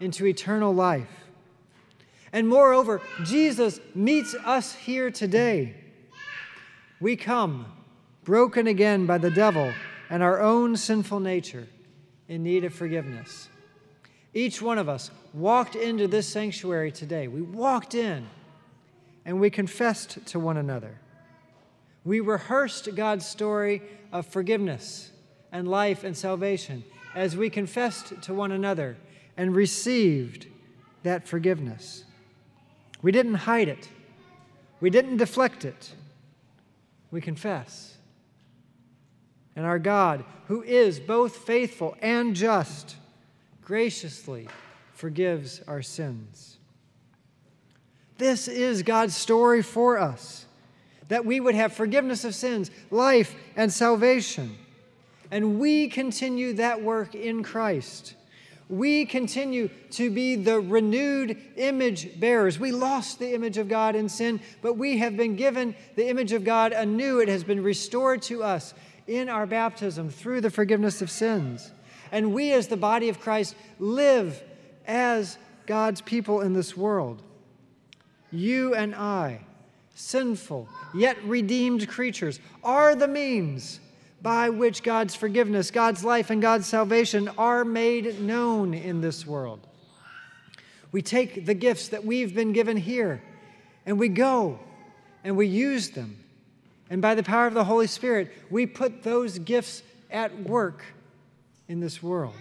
[0.00, 1.08] into eternal life.
[2.32, 5.74] And moreover, Jesus meets us here today.
[7.00, 7.66] We come
[8.24, 9.72] broken again by the devil
[10.10, 11.66] and our own sinful nature
[12.28, 13.48] in need of forgiveness.
[14.34, 17.28] Each one of us walked into this sanctuary today.
[17.28, 18.26] We walked in
[19.24, 20.98] and we confessed to one another.
[22.04, 23.82] We rehearsed God's story
[24.12, 25.10] of forgiveness
[25.52, 26.84] and life and salvation
[27.14, 28.96] as we confessed to one another
[29.36, 30.46] and received
[31.02, 32.04] that forgiveness.
[33.02, 33.88] We didn't hide it,
[34.80, 35.94] we didn't deflect it.
[37.10, 37.96] We confess.
[39.60, 42.96] And our God, who is both faithful and just,
[43.62, 44.48] graciously
[44.94, 46.56] forgives our sins.
[48.16, 50.46] This is God's story for us
[51.08, 54.56] that we would have forgiveness of sins, life, and salvation.
[55.30, 58.14] And we continue that work in Christ.
[58.70, 62.58] We continue to be the renewed image bearers.
[62.58, 66.32] We lost the image of God in sin, but we have been given the image
[66.32, 67.18] of God anew.
[67.18, 68.72] It has been restored to us
[69.10, 71.72] in our baptism through the forgiveness of sins.
[72.12, 74.42] And we, as the body of Christ, live
[74.86, 75.36] as
[75.66, 77.22] God's people in this world
[78.32, 79.40] you and I,
[79.94, 83.80] sinful yet redeemed creatures, are the means
[84.22, 89.66] by which God's forgiveness, God's life, and God's salvation are made known in this world.
[90.92, 93.22] We take the gifts that we've been given here
[93.86, 94.60] and we go
[95.24, 96.16] and we use them.
[96.90, 100.84] And by the power of the Holy Spirit, we put those gifts at work
[101.68, 102.34] in this world.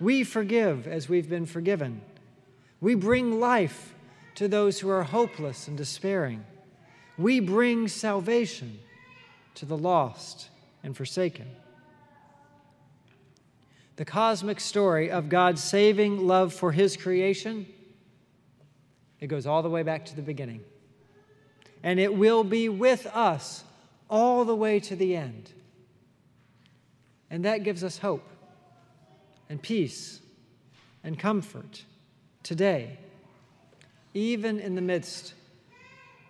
[0.00, 2.02] We forgive as we've been forgiven.
[2.80, 3.94] We bring life
[4.34, 6.44] to those who are hopeless and despairing.
[7.16, 8.80] We bring salvation
[9.54, 10.48] to the lost
[10.82, 11.46] and forsaken.
[13.94, 17.66] The cosmic story of God's saving love for his creation,
[19.20, 20.60] it goes all the way back to the beginning.
[21.86, 23.62] And it will be with us
[24.10, 25.52] all the way to the end.
[27.30, 28.28] And that gives us hope
[29.48, 30.18] and peace
[31.04, 31.84] and comfort
[32.42, 32.98] today,
[34.14, 35.34] even in the midst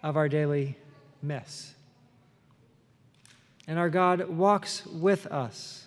[0.03, 0.77] of our daily
[1.23, 1.75] mess.
[3.67, 5.87] And our God walks with us.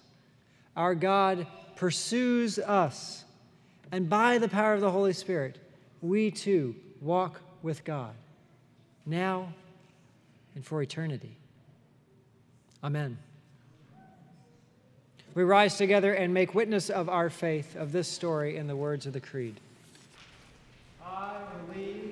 [0.75, 1.45] Our God
[1.75, 3.23] pursues us.
[3.91, 5.59] And by the power of the Holy Spirit,
[6.01, 8.15] we too walk with God,
[9.09, 9.53] now
[10.55, 11.35] and for eternity.
[12.83, 13.17] Amen.
[15.33, 19.05] We rise together and make witness of our faith of this story in the words
[19.05, 19.59] of the Creed.
[21.05, 21.37] I
[21.73, 22.08] believe.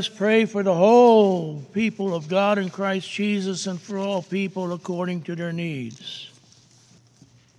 [0.00, 4.72] Us pray for the whole people of God in Christ Jesus and for all people
[4.72, 6.30] according to their needs.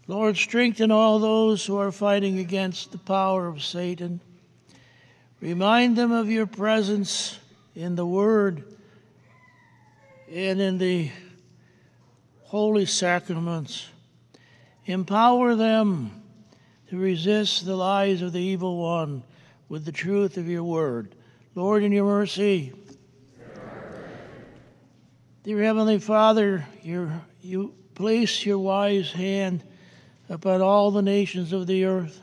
[0.07, 4.19] Lord, strengthen all those who are fighting against the power of Satan.
[5.39, 7.37] Remind them of your presence
[7.75, 8.63] in the Word
[10.33, 11.11] and in the
[12.45, 13.87] holy sacraments.
[14.87, 16.09] Empower them
[16.89, 19.21] to resist the lies of the evil one
[19.69, 21.13] with the truth of your Word.
[21.53, 22.71] Lord, in your mercy.
[25.43, 29.61] Dear Heavenly Father, you place your wise hand
[30.29, 32.21] upon all the nations of the earth.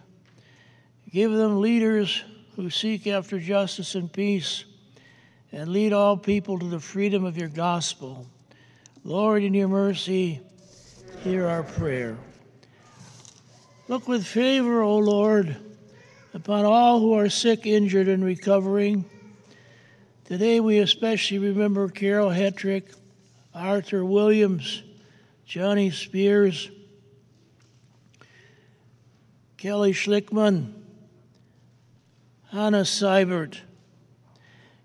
[1.10, 2.24] Give them leaders
[2.56, 4.64] who seek after justice and peace,
[5.52, 8.26] and lead all people to the freedom of your gospel.
[9.04, 10.40] Lord, in your mercy,
[11.22, 12.16] hear our prayer.
[13.88, 15.54] Look with favor, O Lord,
[16.32, 19.04] upon all who are sick, injured, and recovering
[20.28, 22.94] Today we especially remember Carol Hetrick,
[23.54, 24.82] Arthur Williams,
[25.46, 26.70] Johnny Spears,
[29.56, 30.74] Kelly Schlickman,
[32.50, 33.56] Hannah Seibert.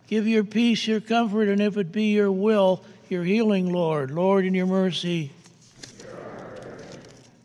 [0.07, 4.11] Give your peace, your comfort, and if it be your will, your healing, Lord.
[4.11, 5.33] Lord, in your mercy.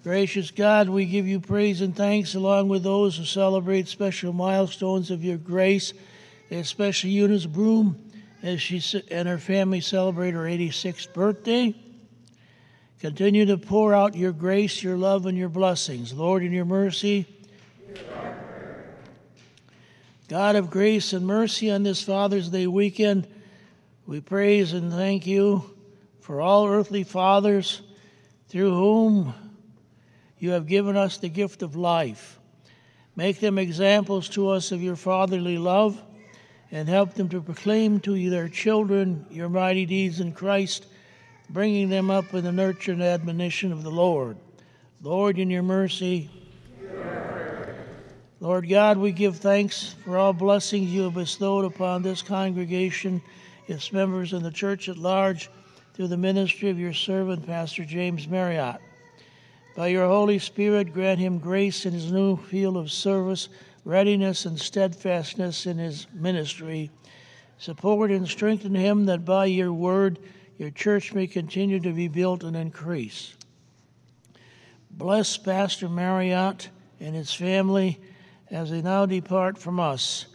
[0.04, 5.10] Gracious God, we give you praise and thanks along with those who celebrate special milestones
[5.10, 5.92] of your grace
[6.50, 8.10] especially Eunice Broom
[8.42, 11.74] as she and her family celebrate her 86th birthday.
[13.00, 16.12] Continue to pour out your grace, your love, and your blessings.
[16.12, 17.26] Lord, in your mercy,
[20.28, 23.26] God of grace and mercy on this Father's Day weekend,
[24.06, 25.62] we praise and thank you
[26.20, 27.82] for all earthly fathers
[28.48, 29.34] through whom
[30.38, 32.38] you have given us the gift of life.
[33.16, 36.00] Make them examples to us of your fatherly love
[36.70, 40.86] and help them to proclaim to their children your mighty deeds in Christ,
[41.50, 44.36] bringing them up in the nurture and admonition of the Lord.
[45.02, 46.30] Lord, in your mercy,
[48.40, 53.20] Lord God, we give thanks for all blessings you have bestowed upon this congregation,
[53.66, 55.50] its members, and the church at large
[55.94, 58.80] through the ministry of your servant, Pastor James Marriott.
[59.74, 63.48] By your Holy Spirit, grant him grace in his new field of service
[63.88, 66.90] readiness and steadfastness in his ministry.
[67.56, 70.18] Support and strengthen him that by your word
[70.58, 73.34] your church may continue to be built and increase.
[74.90, 76.68] Bless Pastor Marriott
[77.00, 77.98] and his family
[78.50, 80.26] as they now depart from us.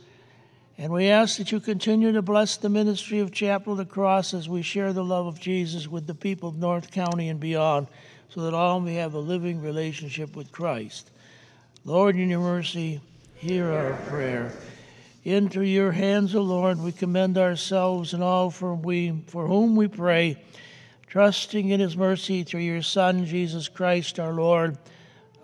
[0.79, 4.33] And we ask that you continue to bless the ministry of Chapel of the Cross
[4.33, 7.85] as we share the love of Jesus with the people of North County and beyond,
[8.29, 11.11] so that all may have a living relationship with Christ.
[11.85, 12.99] Lord, in your mercy,
[13.43, 14.53] hear our prayer.
[15.25, 19.89] Into your hands, O Lord, we commend ourselves and all for, we, for whom we
[19.89, 20.41] pray,
[21.07, 24.77] trusting in his mercy through your Son, Jesus Christ our Lord.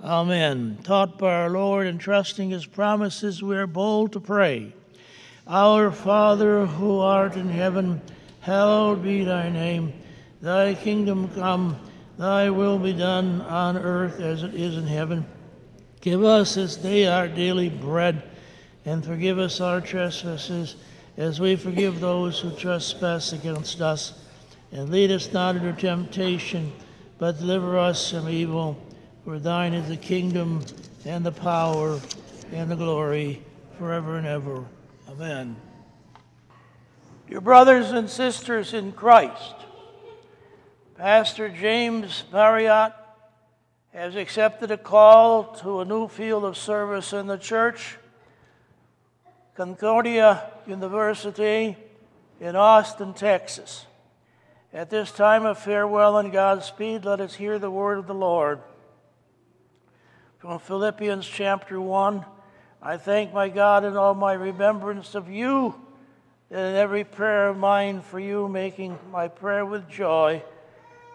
[0.02, 0.78] Amen.
[0.84, 4.74] Taught by our Lord and trusting his promises, we are bold to pray.
[5.46, 8.02] Our Father who art in heaven,
[8.40, 9.92] hallowed be thy name.
[10.42, 11.78] Thy kingdom come,
[12.18, 15.26] thy will be done on earth as it is in heaven.
[16.02, 18.24] Give us this day our daily bread,
[18.86, 20.76] and forgive us our trespasses,
[21.18, 24.14] as we forgive those who trespass against us.
[24.72, 26.72] And lead us not into temptation,
[27.18, 28.82] but deliver us from evil.
[29.26, 30.64] For thine is the kingdom,
[31.06, 32.00] and the power,
[32.54, 33.44] and the glory,
[33.78, 34.64] forever and ever.
[35.10, 35.58] Amen.
[37.28, 39.56] Your brothers and sisters in Christ,
[40.98, 42.94] Pastor James Marriott
[43.94, 47.98] has accepted a call to a new field of service in the church,
[49.56, 51.76] Concordia University
[52.40, 53.86] in Austin, Texas.
[54.72, 58.62] At this time of farewell and Godspeed, let us hear the word of the Lord.
[60.38, 62.24] From Philippians chapter 1
[62.82, 65.76] I thank my God in all my remembrance of you,
[66.50, 70.42] and in every prayer of mine for you, making my prayer with joy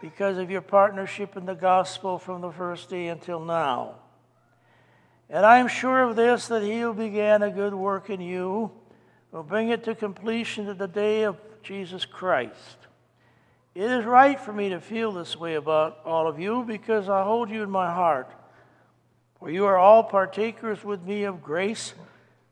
[0.04, 3.94] because of your partnership in the gospel from the first day until now.
[5.30, 8.70] And I am sure of this that he who began a good work in you
[9.32, 12.76] will bring it to completion at the day of Jesus Christ.
[13.74, 17.22] It is right for me to feel this way about all of you because I
[17.22, 18.30] hold you in my heart.
[19.38, 21.94] For you are all partakers with me of grace,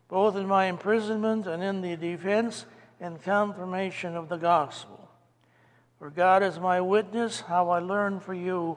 [0.08, 2.64] both in my imprisonment and in the defense
[2.98, 5.01] and confirmation of the gospel.
[6.02, 8.76] For God is my witness, how I learn for you,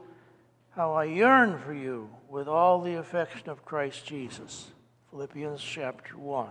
[0.76, 4.68] how I yearn for you with all the affection of Christ Jesus.
[5.10, 6.50] Philippians chapter 1.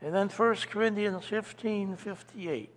[0.00, 2.70] And then 1 Corinthians 15 58.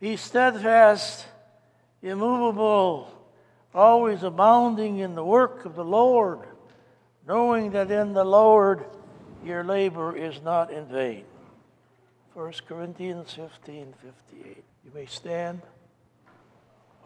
[0.00, 1.26] Be steadfast,
[2.02, 3.08] immovable,
[3.72, 6.40] always abounding in the work of the Lord,
[7.24, 8.84] knowing that in the Lord
[9.44, 11.22] your labor is not in vain.
[12.34, 14.64] 1 Corinthians 15 58.
[14.84, 15.62] You may stand.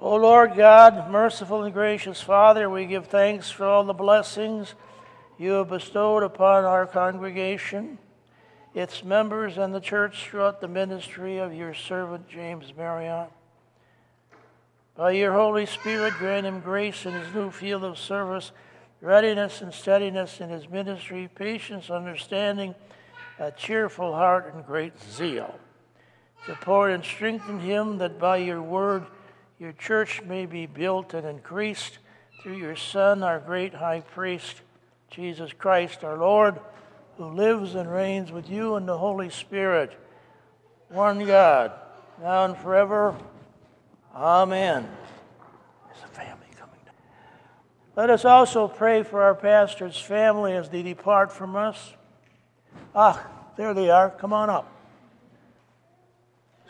[0.00, 4.74] O Lord God, merciful and gracious Father, we give thanks for all the blessings
[5.38, 7.98] you have bestowed upon our congregation,
[8.74, 13.30] its members, and the church throughout the ministry of your servant James Marriott.
[14.96, 18.52] By your Holy Spirit, grant him grace in his new field of service,
[19.02, 22.74] readiness and steadiness in his ministry, patience, understanding,
[23.38, 25.58] a cheerful heart, and great zeal.
[26.44, 29.06] Support and strengthen him that by your word
[29.58, 31.98] your church may be built and increased
[32.42, 34.60] through your Son, our great high priest,
[35.10, 36.60] Jesus Christ our Lord,
[37.16, 39.98] who lives and reigns with you and the Holy Spirit,
[40.90, 41.72] one God,
[42.20, 43.16] now and forever.
[44.14, 44.86] Amen.
[45.86, 46.94] There's a family coming down.
[47.96, 51.94] Let us also pray for our pastor's family as they depart from us.
[52.94, 53.26] Ah,
[53.56, 54.10] there they are.
[54.10, 54.75] Come on up.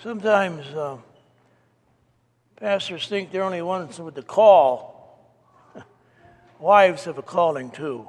[0.02, 0.66] Sometimes.
[0.66, 0.98] Uh,
[2.56, 5.20] Pastors think they're only ones with the call.
[6.58, 8.08] Wives have a calling too.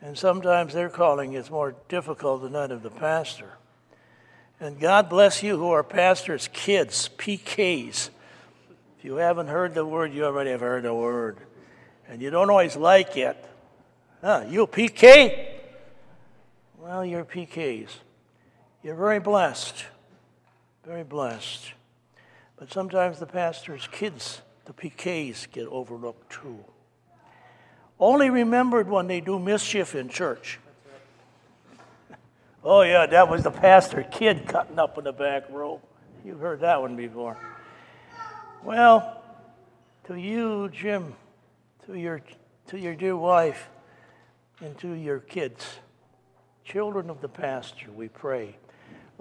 [0.00, 3.58] And sometimes their calling is more difficult than that of the pastor.
[4.58, 8.08] And God bless you who are pastors' kids, PKs.
[8.98, 11.36] If you haven't heard the word, you already have heard the word.
[12.08, 13.36] And you don't always like it.
[14.22, 15.58] Huh, you PK?
[16.78, 17.90] Well, you're PKs.
[18.82, 19.84] You're very blessed.
[20.84, 21.72] Very blessed.
[22.56, 26.64] But sometimes the pastor's kids, the PKs, get overlooked too.
[28.00, 30.58] Only remembered when they do mischief in church.
[32.64, 35.80] oh, yeah, that was the pastor kid cutting up in the back row.
[36.24, 37.36] You've heard that one before.
[38.64, 39.22] Well,
[40.06, 41.14] to you, Jim,
[41.86, 42.22] to your,
[42.68, 43.68] to your dear wife,
[44.60, 45.64] and to your kids,
[46.64, 48.56] children of the pastor, we pray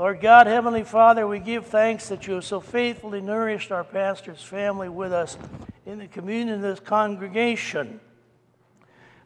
[0.01, 4.41] Lord God, Heavenly Father, we give thanks that you have so faithfully nourished our pastor's
[4.41, 5.37] family with us
[5.85, 7.99] in the communion of this congregation.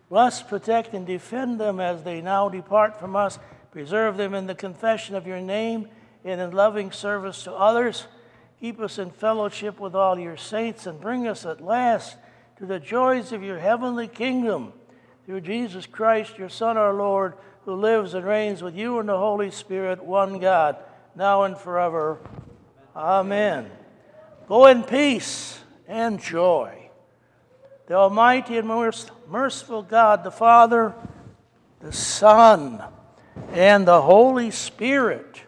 [0.10, 3.40] Bless, protect, and defend them as they now depart from us.
[3.72, 5.88] Preserve them in the confession of your name
[6.26, 8.08] and in loving service to others.
[8.60, 12.18] Keep us in fellowship with all your saints and bring us at last
[12.58, 14.74] to the joys of your heavenly kingdom.
[15.26, 19.18] Through Jesus Christ, your Son, our Lord who lives and reigns with you and the
[19.18, 20.78] Holy Spirit, one God,
[21.16, 22.20] now and forever.
[22.95, 23.70] Amen.
[24.47, 26.89] Go in peace and joy.
[27.88, 30.93] The Almighty and most merciful God, the Father,
[31.82, 32.84] the Son,
[33.51, 35.41] and the Holy Spirit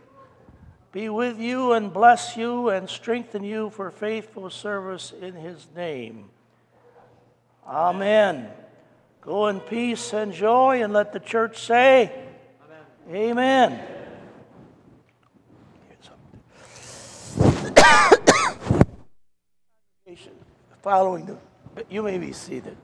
[0.92, 6.30] be with you and bless you and strengthen you for faithful service in His name.
[7.68, 8.50] Amen.
[9.28, 12.10] Go in peace and joy, and let the church say,
[13.12, 13.74] Amen.
[20.08, 20.24] Amen.
[20.82, 21.38] Following the,
[21.90, 22.78] you may be seated.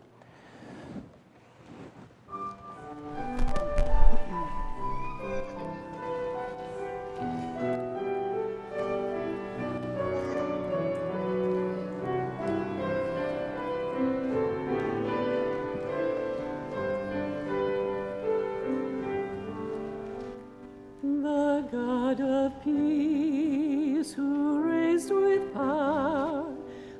[22.63, 26.55] peace, who raised with power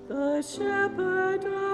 [0.07, 1.72] the shepherd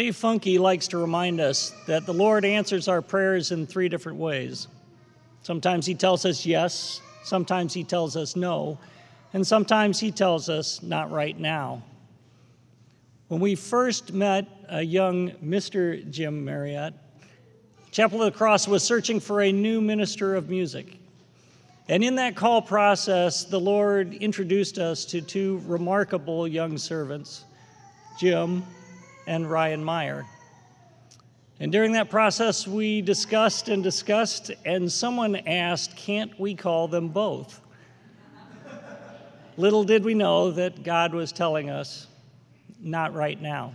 [0.00, 4.16] Dave Funky likes to remind us that the Lord answers our prayers in three different
[4.16, 4.66] ways.
[5.42, 8.78] Sometimes He tells us yes, sometimes He tells us no,
[9.34, 11.82] and sometimes He tells us not right now.
[13.28, 16.10] When we first met a young Mr.
[16.10, 16.94] Jim Marriott,
[17.90, 20.96] Chapel of the Cross was searching for a new minister of music.
[21.90, 27.44] And in that call process, the Lord introduced us to two remarkable young servants,
[28.18, 28.64] Jim
[29.26, 30.26] and Ryan Meyer.
[31.60, 37.08] And during that process, we discussed and discussed, and someone asked, Can't we call them
[37.08, 37.60] both?
[39.56, 42.06] Little did we know that God was telling us,
[42.80, 43.74] Not right now.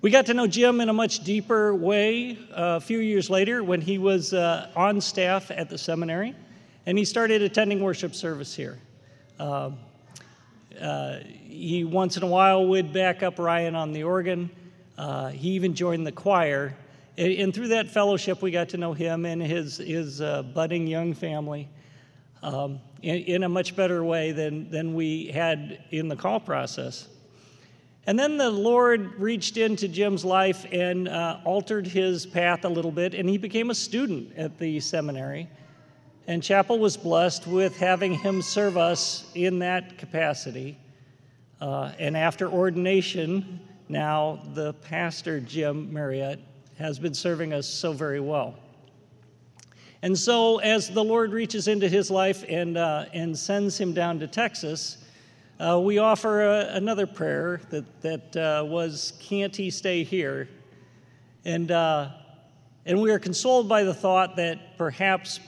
[0.00, 3.62] We got to know Jim in a much deeper way uh, a few years later
[3.62, 6.34] when he was uh, on staff at the seminary
[6.86, 8.78] and he started attending worship service here.
[9.38, 9.70] Uh,
[10.80, 14.50] uh, he once in a while would back up Ryan on the organ.
[14.96, 16.76] Uh, he even joined the choir.
[17.18, 20.86] And, and, through that fellowship, we got to know him and his, his uh, budding
[20.86, 21.68] young family
[22.42, 27.08] um, in, in a much better way than, than we had in the call process.
[28.06, 32.90] And then the Lord reached into Jim's life and uh, altered his path a little
[32.90, 35.48] bit, and he became a student at the seminary.
[36.28, 40.78] And Chapel was blessed with having him serve us in that capacity.
[41.60, 46.40] Uh, and after ordination, now the pastor, Jim Marriott,
[46.78, 48.54] has been serving us so very well.
[50.02, 54.18] And so, as the Lord reaches into his life and, uh, and sends him down
[54.20, 54.98] to Texas,
[55.60, 60.48] uh, we offer a, another prayer that, that uh, was, Can't he stay here?
[61.44, 62.10] And, uh,
[62.86, 65.38] and we are consoled by the thought that perhaps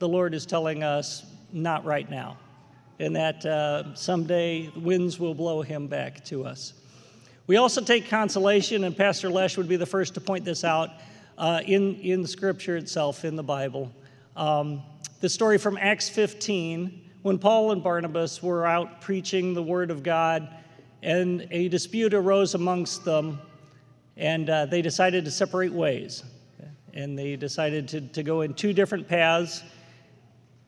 [0.00, 2.38] the Lord is telling us, Not right now,
[2.98, 6.72] and that uh, someday winds will blow him back to us.
[7.46, 10.90] We also take consolation, and Pastor Lesh would be the first to point this out
[11.36, 13.92] uh, in, in scripture itself, in the Bible.
[14.36, 14.82] Um,
[15.20, 20.02] the story from Acts 15 when Paul and Barnabas were out preaching the word of
[20.02, 20.48] God,
[21.02, 23.38] and a dispute arose amongst them,
[24.16, 26.24] and uh, they decided to separate ways.
[26.94, 29.62] And they decided to, to go in two different paths.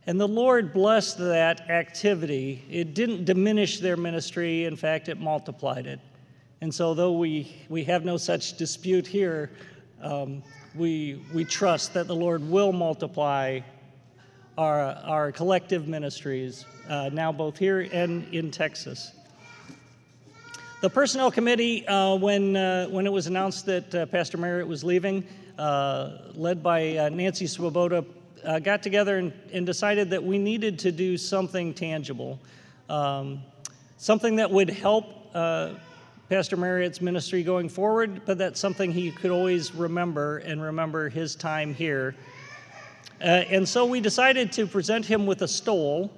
[0.06, 2.64] And the Lord blessed that activity.
[2.68, 6.00] It didn't diminish their ministry, in fact, it multiplied it.
[6.60, 9.50] And so, though we, we have no such dispute here,
[10.00, 10.42] um,
[10.74, 13.60] we, we trust that the Lord will multiply
[14.58, 19.12] our, our collective ministries, uh, now both here and in Texas.
[20.80, 24.82] The Personnel Committee, uh, when, uh, when it was announced that uh, Pastor Marriott was
[24.82, 25.24] leaving,
[25.58, 28.04] uh, led by uh, Nancy Swoboda,
[28.62, 32.38] got together and, and, decided that we needed to do something tangible,
[32.88, 33.42] um,
[33.98, 39.74] something that would help Pastor Marriott's ministry going forward, but that's something he could always
[39.74, 42.14] remember and remember his time here
[43.22, 46.12] uh, and so we decided to present him with a stole,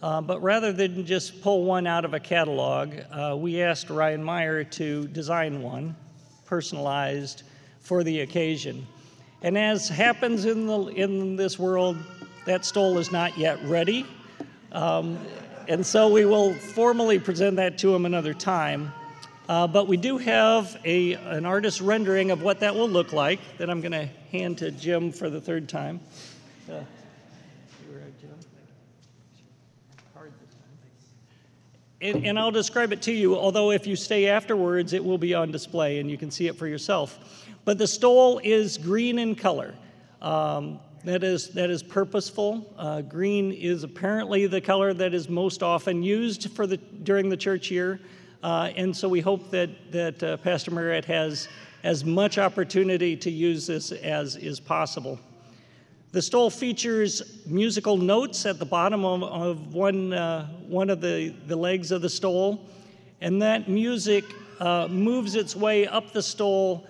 [0.00, 4.24] uh, but rather than just pull one out of a catalog, uh, we asked Ryan
[4.24, 5.94] Meyer to design one,
[6.46, 7.42] personalized
[7.80, 8.86] for the occasion.
[9.42, 11.96] And as happens in, the, in this world,
[12.44, 14.06] that stole is not yet ready.
[14.72, 15.18] Um,
[15.66, 18.92] and so we will formally present that to him another time.
[19.48, 23.40] Uh, but we do have a, an artist rendering of what that will look like
[23.58, 26.00] that I'm going to hand to Jim for the third time.
[26.70, 26.82] Uh,
[32.00, 35.34] and, and, I'll describe it to you, although if you stay afterwards, it will be
[35.34, 37.18] on display and you can see it for yourself.
[37.64, 39.74] But the stole is green in color.
[40.22, 42.72] Um, that is, that is purposeful.
[42.76, 47.36] Uh, green is apparently the color that is most often used for the, during the
[47.36, 48.00] church year.
[48.42, 51.48] Uh, and so we hope that, that uh, Pastor Marriott has
[51.82, 55.18] as much opportunity to use this as is possible.
[56.12, 61.34] The stole features musical notes at the bottom of, of one, uh, one of the,
[61.46, 62.68] the legs of the stole,
[63.20, 64.24] and that music
[64.58, 66.86] uh, moves its way up the stole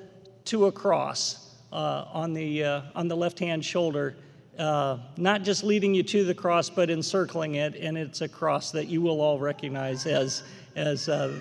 [0.50, 4.16] to a cross uh, on the, uh, on the left hand shoulder,
[4.58, 8.72] uh, not just leading you to the cross, but encircling it, and it's a cross
[8.72, 10.42] that you will all recognize as,
[10.74, 11.32] as, uh,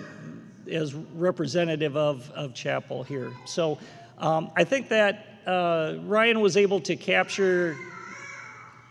[0.70, 3.32] as representative of, of chapel here.
[3.46, 3.78] So
[4.18, 7.76] um, I think that uh, Ryan was able to capture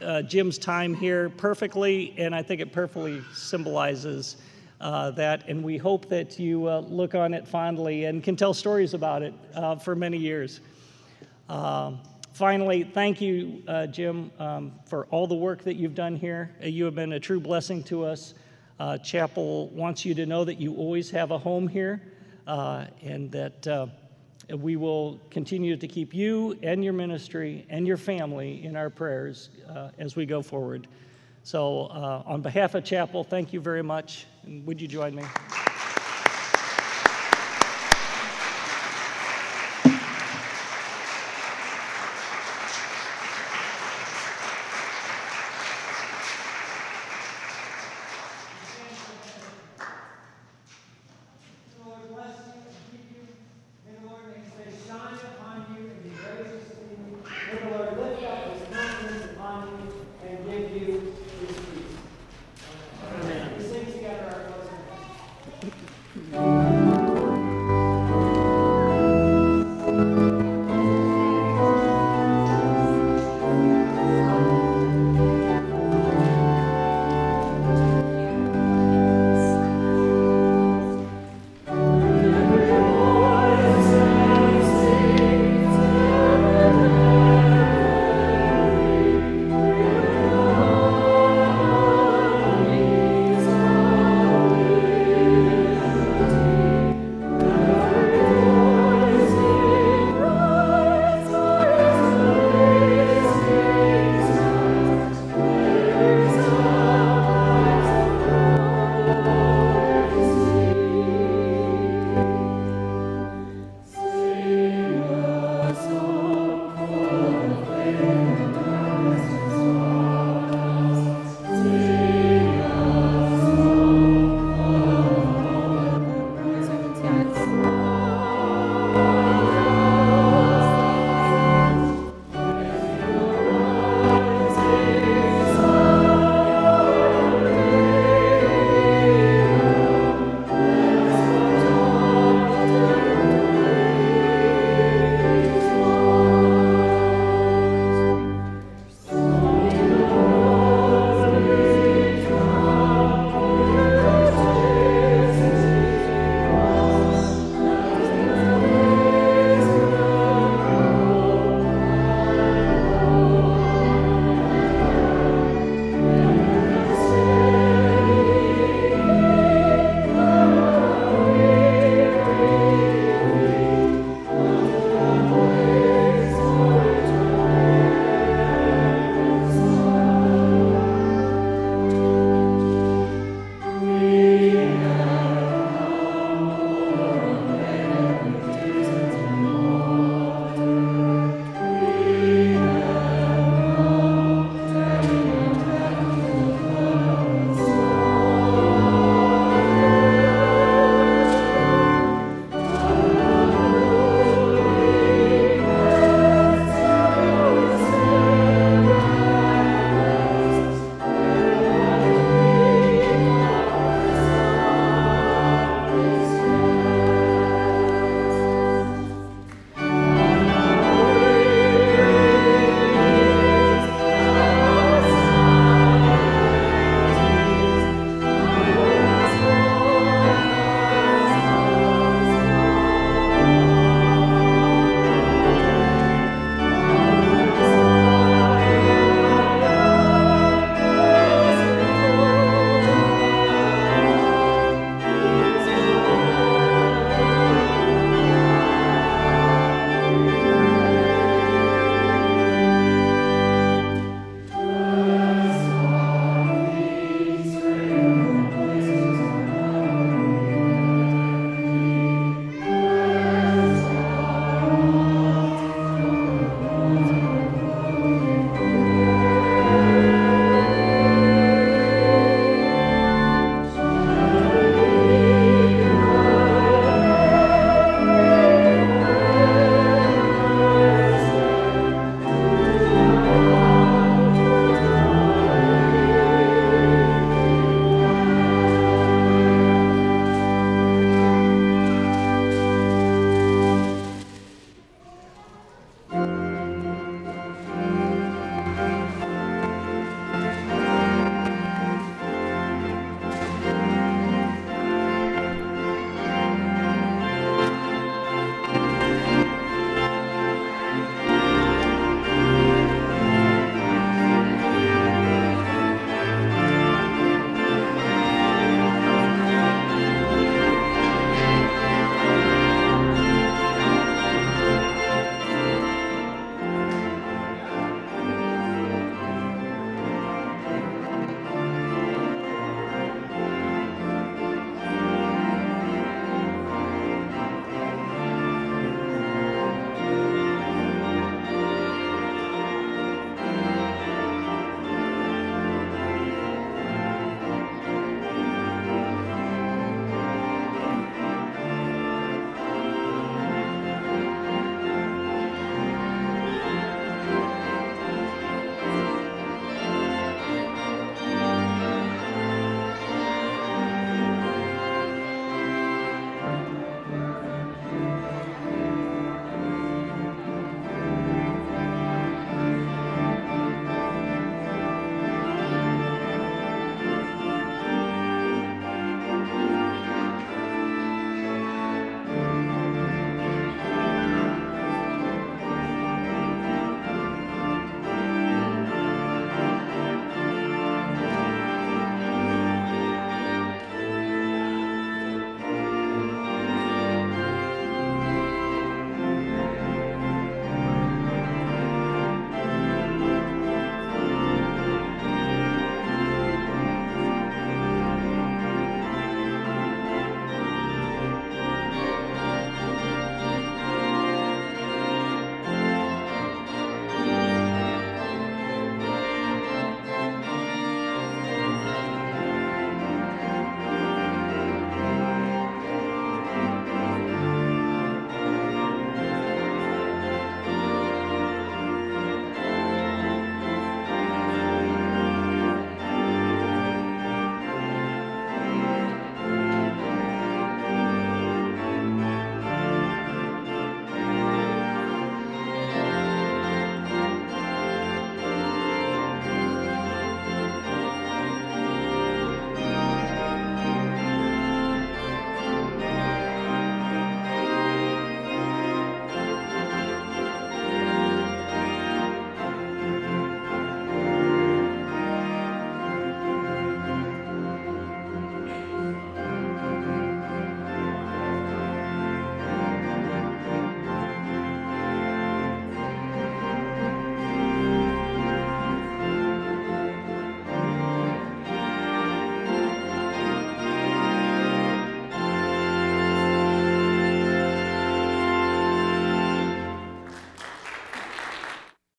[0.02, 4.36] uh, Jim's time here perfectly, and I think it perfectly symbolizes
[4.82, 5.48] uh, that.
[5.48, 9.22] And we hope that you uh, look on it fondly and can tell stories about
[9.22, 10.62] it uh, for many years.
[11.48, 12.00] Um,
[12.34, 16.56] finally, thank you, uh, Jim, um, for all the work that you've done here.
[16.62, 18.34] You have been a true blessing to us.
[19.04, 22.02] Chapel wants you to know that you always have a home here.
[22.50, 23.86] uh, and that uh,
[24.58, 29.52] we will continue to keep you and your ministry and your family in our prayers
[29.70, 30.88] uh, as we go forward.
[31.50, 34.28] So, uh, on behalf of Chapel, thank you very much.
[34.44, 35.24] And would you join me?